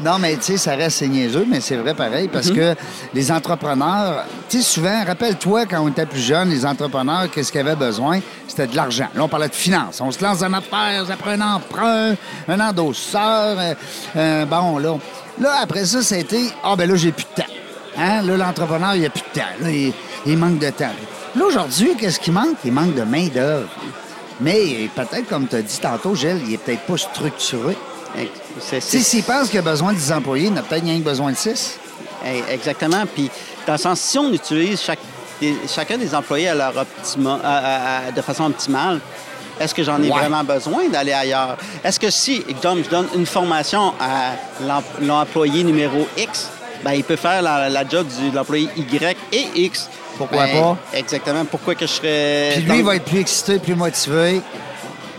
non, 0.00 0.18
mais 0.18 0.36
tu 0.36 0.42
sais, 0.42 0.56
ça 0.56 0.74
reste 0.74 1.02
niaiseux, 1.02 1.46
mais 1.48 1.60
c'est 1.60 1.76
vrai 1.76 1.94
pareil 1.94 2.28
parce 2.28 2.48
Mhm. 2.50 2.56
que 2.56 2.74
les 3.12 3.30
entrepreneurs, 3.32 4.24
tu 4.48 4.58
sais, 4.58 4.62
souvent, 4.62 5.04
rappelle-toi 5.06 5.66
quand 5.66 5.80
on 5.82 5.88
était 5.88 6.06
plus 6.06 6.20
jeune, 6.20 6.50
les 6.50 6.64
entrepreneurs, 6.64 7.30
qu'est-ce 7.30 7.50
qu'ils 7.52 7.60
avaient 7.60 7.76
besoin? 7.76 8.20
C'était 8.48 8.66
de 8.68 8.76
l'argent. 8.76 9.08
Là, 9.14 9.24
on 9.24 9.28
parlait 9.28 9.48
de 9.48 9.54
finances. 9.54 10.00
On 10.00 10.10
se 10.12 10.22
lance 10.22 10.38
dans 10.38 10.52
affaire, 10.52 11.04
ça 11.06 11.16
prend 11.16 11.30
un 11.32 11.40
emprunt, 11.40 12.14
un 12.48 12.60
endosseur. 12.60 13.56
euh, 13.58 13.74
euh, 14.16 14.44
bon, 14.44 14.78
là. 14.78 14.93
Là, 15.40 15.58
après 15.62 15.84
ça, 15.84 16.02
ça 16.02 16.14
a 16.14 16.18
été 16.18 16.50
Ah, 16.62 16.76
ben 16.76 16.88
là, 16.88 16.96
j'ai 16.96 17.12
plus 17.12 17.24
de 17.36 17.42
temps. 17.42 17.48
Hein? 17.98 18.22
Là, 18.22 18.36
l'entrepreneur, 18.36 18.94
il 18.96 19.04
a 19.06 19.10
plus 19.10 19.22
de 19.22 19.40
temps. 19.40 19.46
Là, 19.60 19.70
il, 19.70 19.92
il 20.26 20.36
manque 20.38 20.58
de 20.58 20.70
temps. 20.70 20.90
Là, 21.36 21.44
aujourd'hui, 21.46 21.94
qu'est-ce 21.98 22.20
qui 22.20 22.30
manque? 22.30 22.56
Il 22.64 22.72
manque 22.72 22.94
de 22.94 23.02
main-d'œuvre. 23.02 23.68
Mais 24.40 24.88
peut-être, 24.94 25.28
comme 25.28 25.46
tu 25.46 25.56
as 25.56 25.62
dit 25.62 25.78
tantôt, 25.78 26.14
Gilles, 26.14 26.40
il 26.46 26.54
est 26.54 26.58
peut-être 26.58 26.82
pas 26.82 26.96
structuré. 26.96 27.76
c'est- 28.80 29.00
s'il 29.02 29.22
pense 29.24 29.48
qu'il 29.48 29.58
a 29.58 29.62
besoin 29.62 29.92
de 29.92 29.98
10 29.98 30.12
employés, 30.12 30.46
il 30.46 30.52
en 30.52 30.56
a 30.58 30.62
peut-être 30.62 30.84
rien 30.84 30.98
que 30.98 31.04
besoin 31.04 31.32
de 31.32 31.36
6. 31.36 31.78
Eh, 32.24 32.52
Exactement. 32.52 33.04
Puis, 33.12 33.30
dans 33.66 33.72
le 33.74 33.78
sens, 33.78 34.00
si 34.00 34.18
on 34.18 34.32
utilise 34.32 34.80
chaque, 34.80 34.98
des- 35.40 35.56
chacun 35.68 35.98
des 35.98 36.14
employés 36.14 36.48
à 36.48 36.54
leur 36.54 36.76
optima, 36.76 37.38
à- 37.42 37.56
à- 37.58 38.08
à- 38.08 38.12
de 38.12 38.22
façon 38.22 38.44
optimale, 38.46 39.00
est-ce 39.60 39.74
que 39.74 39.82
j'en 39.82 40.02
ai 40.02 40.08
Ouais. 40.10 40.18
vraiment 40.18 40.44
besoin 40.44 40.88
d'aller 40.88 41.12
ailleurs? 41.12 41.56
Est-ce 41.82 41.98
que 42.00 42.10
si, 42.10 42.44
je 42.48 42.88
donne 42.90 43.06
une 43.14 43.26
formation 43.26 43.92
à 44.00 44.32
l'em- 44.60 45.06
l'employé 45.08 45.62
numéro 45.64 46.06
X, 46.16 46.48
ben, 46.84 46.92
il 46.92 47.04
peut 47.04 47.16
faire 47.16 47.40
la, 47.42 47.68
la 47.68 47.88
job 47.88 48.06
de 48.30 48.34
l'employé 48.34 48.68
Y 48.76 49.16
et 49.32 49.46
X. 49.54 49.88
Pourquoi 50.18 50.44
Ben, 50.46 50.60
pas? 50.60 50.76
Exactement. 50.92 51.44
Pourquoi 51.44 51.74
que 51.74 51.86
je 51.86 51.92
serais... 51.92 52.50
Puis 52.54 52.62
lui, 52.62 52.78
il 52.78 52.84
va 52.84 52.96
être 52.96 53.04
plus 53.04 53.20
excité, 53.20 53.58
plus 53.58 53.74
motivé. 53.74 54.40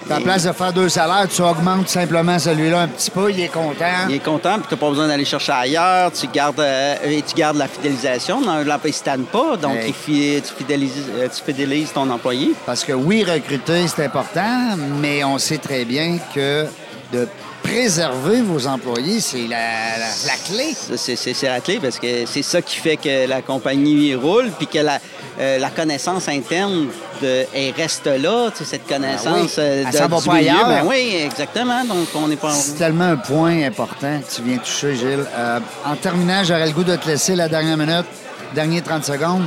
À 0.08 0.20
la 0.20 0.22
place 0.22 0.44
de 0.44 0.52
faire 0.52 0.72
deux 0.72 0.88
salaires, 0.88 1.28
tu 1.28 1.42
augmentes 1.42 1.90
simplement 1.90 2.38
celui-là 2.38 2.82
un 2.82 2.88
petit 2.88 3.10
peu, 3.10 3.32
il 3.32 3.40
est 3.40 3.48
content. 3.48 4.06
Il 4.08 4.16
est 4.16 4.20
content, 4.24 4.60
puis 4.60 4.68
tu 4.70 4.76
n'as 4.76 4.80
pas 4.80 4.90
besoin 4.90 5.08
d'aller 5.08 5.26
chercher 5.26 5.52
ailleurs. 5.52 6.12
Tu 6.12 6.28
gardes, 6.28 6.60
euh, 6.60 6.96
et 7.04 7.24
tu 7.24 7.34
gardes 7.34 7.58
la 7.58 7.68
fidélisation. 7.68 8.40
L'employé 8.64 8.96
ne 9.18 9.24
pas, 9.24 9.58
donc 9.58 9.78
Hey. 9.78 9.88
il 9.88 9.94
fi- 9.96 10.42
tu, 10.48 10.54
fidélises, 10.54 11.06
euh, 11.18 11.28
tu 11.36 11.44
fidélises 11.44 11.92
ton 11.92 12.08
employé. 12.12 12.54
Parce 12.68 12.84
que 12.84 12.94
oui, 12.94 13.24
recruter, 13.24 13.88
c'est 13.88 14.06
important, 14.06 14.76
mais 15.02 15.24
on 15.24 15.40
sait 15.40 15.58
très 15.58 15.86
bien 15.86 16.20
que 16.36 16.66
de 17.12 17.28
préserver 17.70 18.42
vos 18.42 18.68
employés, 18.68 19.20
c'est 19.20 19.48
la, 19.48 19.98
la- 19.98 20.28
la 20.28 20.36
clé. 20.48 20.74
Ça, 20.74 20.98
C'est 20.98 21.44
la 21.48 21.60
clé 21.60 21.80
parce 21.82 21.98
que 22.00 22.26
c'est 22.26 22.44
ça 22.44 22.62
qui 22.62 22.76
fait 22.78 22.98
que 22.98 23.28
la 23.28 23.42
compagnie 23.42 24.14
roule 24.16 24.52
puis 24.58 24.68
que 24.68 24.80
la, 24.80 25.00
euh, 25.40 25.58
la 25.58 25.70
connaissance 25.70 26.28
interne 26.28 26.88
de, 27.22 27.46
elle 27.54 27.74
reste 27.76 28.06
là, 28.06 28.52
tu 28.52 28.60
sais, 28.60 28.66
cette 28.72 28.88
connaissance 28.88 29.28
Ah 29.28 29.42
oui. 29.42 29.50
euh, 29.60 29.84
Elle 29.88 29.92
de- 29.92 29.98
s'en 29.98 30.08
va 30.08 30.20
du 30.20 30.26
pas 30.26 30.34
milieu. 30.36 30.50
ailleurs. 30.52 30.68
Ben 30.68 30.84
oui, 30.86 31.16
exactement. 31.26 31.84
Donc, 31.86 32.08
on 32.16 32.28
n'est 32.28 32.36
pas... 32.36 32.52
C'est 32.52 32.76
tellement 32.78 33.06
un 33.12 33.18
point 33.18 33.64
important 33.64 34.20
que 34.20 34.36
tu 34.36 34.42
viens 34.44 34.58
toucher, 34.58 34.96
Gilles. 34.96 35.26
Euh, 35.36 35.60
en 35.86 35.96
terminant, 35.96 36.44
j'aurais 36.44 36.68
le 36.68 36.72
goût 36.74 36.84
de 36.84 36.96
te 36.96 37.08
laisser 37.08 37.36
la 37.36 37.48
dernière 37.50 37.78
minute, 37.78 38.06
dernier 38.54 38.82
30 38.82 39.06
secondes. 39.06 39.46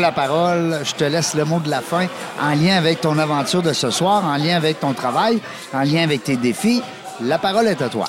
La 0.00 0.10
parole, 0.10 0.80
je 0.84 0.94
te 0.94 1.04
laisse 1.04 1.34
le 1.34 1.44
mot 1.44 1.60
de 1.60 1.68
la 1.68 1.80
fin 1.80 2.06
en 2.40 2.54
lien 2.54 2.76
avec 2.76 3.00
ton 3.00 3.18
aventure 3.18 3.62
de 3.62 3.72
ce 3.72 3.90
soir, 3.90 4.24
en 4.24 4.36
lien 4.36 4.56
avec 4.56 4.80
ton 4.80 4.94
travail, 4.94 5.40
en 5.74 5.82
lien 5.82 6.02
avec 6.02 6.24
tes 6.24 6.36
défis. 6.36 6.82
La 7.20 7.38
parole 7.38 7.68
est 7.68 7.82
à 7.82 7.88
toi. 7.88 8.06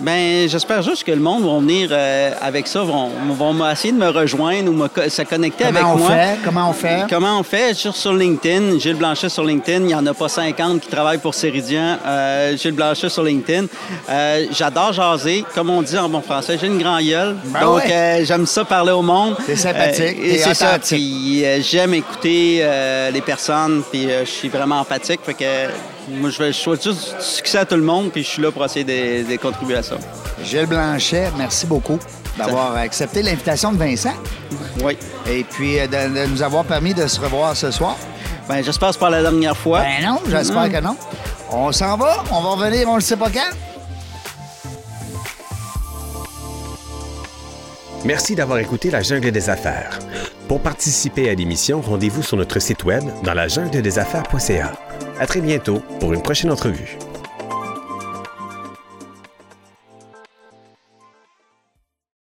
Ben, 0.00 0.48
j'espère 0.48 0.80
juste 0.82 1.04
que 1.04 1.10
le 1.12 1.20
monde 1.20 1.44
va 1.44 1.58
venir 1.58 1.90
euh, 1.92 2.30
avec 2.40 2.66
ça, 2.66 2.82
vont, 2.82 3.10
vont 3.36 3.70
essayer 3.70 3.92
de 3.92 3.98
me 3.98 4.08
rejoindre 4.08 4.70
ou 4.70 4.72
me 4.74 4.88
se 5.08 5.22
connecter 5.22 5.64
Comment 5.64 5.78
avec 5.78 5.94
on 5.94 5.96
moi. 5.98 6.10
fait? 6.10 6.38
Comment 6.42 6.70
on 6.70 6.72
fait? 6.72 7.06
Comment 7.10 7.38
on 7.38 7.42
fait? 7.42 7.74
Sur, 7.74 7.94
sur 7.94 8.14
LinkedIn, 8.14 8.78
Gilles 8.78 8.94
Blanchet 8.96 9.28
sur 9.28 9.44
LinkedIn. 9.44 9.80
Il 9.80 9.86
n'y 9.86 9.94
en 9.94 10.06
a 10.06 10.14
pas 10.14 10.28
50 10.28 10.80
qui 10.80 10.88
travaillent 10.88 11.18
pour 11.18 11.34
Céridian. 11.34 11.98
Euh, 12.06 12.56
Gilles 12.56 12.72
Blanchet 12.72 13.10
sur 13.10 13.22
LinkedIn. 13.22 13.66
Euh, 14.08 14.46
J'adore 14.52 14.92
jaser. 14.94 15.44
Comme 15.54 15.68
on 15.70 15.82
dit 15.82 15.98
en 15.98 16.08
bon 16.08 16.22
français, 16.22 16.56
j'ai 16.58 16.66
une 16.68 16.78
grande 16.78 17.02
gueule. 17.02 17.36
Ben 17.44 17.60
Donc, 17.60 17.84
ouais. 17.84 17.92
euh, 17.92 18.24
j'aime 18.24 18.46
ça 18.46 18.64
parler 18.64 18.92
au 18.92 19.02
monde. 19.02 19.36
T'es 19.46 19.56
sympathique, 19.56 20.16
et 20.22 20.38
c'est 20.38 20.54
ça. 20.54 20.70
authentique. 20.76 20.96
Puis, 20.98 21.44
j'aime 21.62 21.92
écouter 21.94 22.66
les 23.12 23.20
personnes. 23.20 23.82
Puis, 23.90 24.08
je 24.24 24.30
suis 24.30 24.48
vraiment 24.48 24.80
empathique. 24.80 25.20
Fait 25.24 25.34
que 25.34 25.44
moi, 26.10 26.30
je, 26.30 26.52
souhaite 26.52 26.82
juste 26.82 27.14
du 27.16 27.24
succès 27.24 27.58
à 27.58 27.64
tout 27.64 27.76
le 27.76 27.82
monde. 27.82 28.10
Puis, 28.12 28.22
je 28.22 28.28
suis 28.28 28.42
là 28.42 28.50
pour 28.50 28.64
essayer 28.64 28.84
de, 28.84 29.30
de 29.30 29.36
contribuer 29.36 29.76
à 29.76 29.82
ça. 29.82 29.96
Gilles 30.42 30.66
Blanchet, 30.66 31.28
merci 31.36 31.66
beaucoup 31.66 31.98
d'avoir 32.38 32.76
accepté 32.76 33.22
l'invitation 33.22 33.72
de 33.72 33.76
Vincent 33.78 34.14
Oui. 34.82 34.96
et 35.28 35.44
puis 35.44 35.78
euh, 35.78 35.86
de, 35.86 36.20
de 36.20 36.26
nous 36.26 36.42
avoir 36.42 36.64
permis 36.64 36.94
de 36.94 37.06
se 37.06 37.20
revoir 37.20 37.54
ce 37.56 37.70
soir. 37.70 37.96
Ben, 38.48 38.62
j'espère 38.64 38.88
que 38.88 38.94
c'est 38.94 39.00
pas 39.00 39.10
la 39.10 39.20
dernière 39.22 39.56
fois. 39.56 39.80
Ben 39.80 40.06
non, 40.06 40.20
j'espère 40.28 40.66
Mm. 40.66 40.72
que 40.72 40.80
non. 40.80 40.96
On 41.50 41.70
s'en 41.72 41.96
va, 41.96 42.22
on 42.32 42.40
va 42.40 42.48
revenir, 42.50 42.88
on 42.88 42.96
ne 42.96 43.00
sait 43.00 43.16
pas 43.16 43.28
quand. 43.30 43.50
Merci 48.04 48.34
d'avoir 48.34 48.58
écouté 48.58 48.90
La 48.90 49.02
Jungle 49.02 49.30
des 49.30 49.50
Affaires. 49.50 49.98
Pour 50.48 50.60
participer 50.62 51.28
à 51.28 51.34
l'émission, 51.34 51.80
rendez-vous 51.82 52.22
sur 52.22 52.36
notre 52.36 52.58
site 52.60 52.84
web 52.84 53.04
dans 53.22 53.34
la 53.34 53.46
jungle 53.48 53.82
des 53.82 53.98
affaires.ca. 53.98 54.72
À 55.20 55.26
très 55.26 55.42
bientôt 55.42 55.82
pour 56.00 56.14
une 56.14 56.22
prochaine 56.22 56.50
entrevue. 56.50 56.96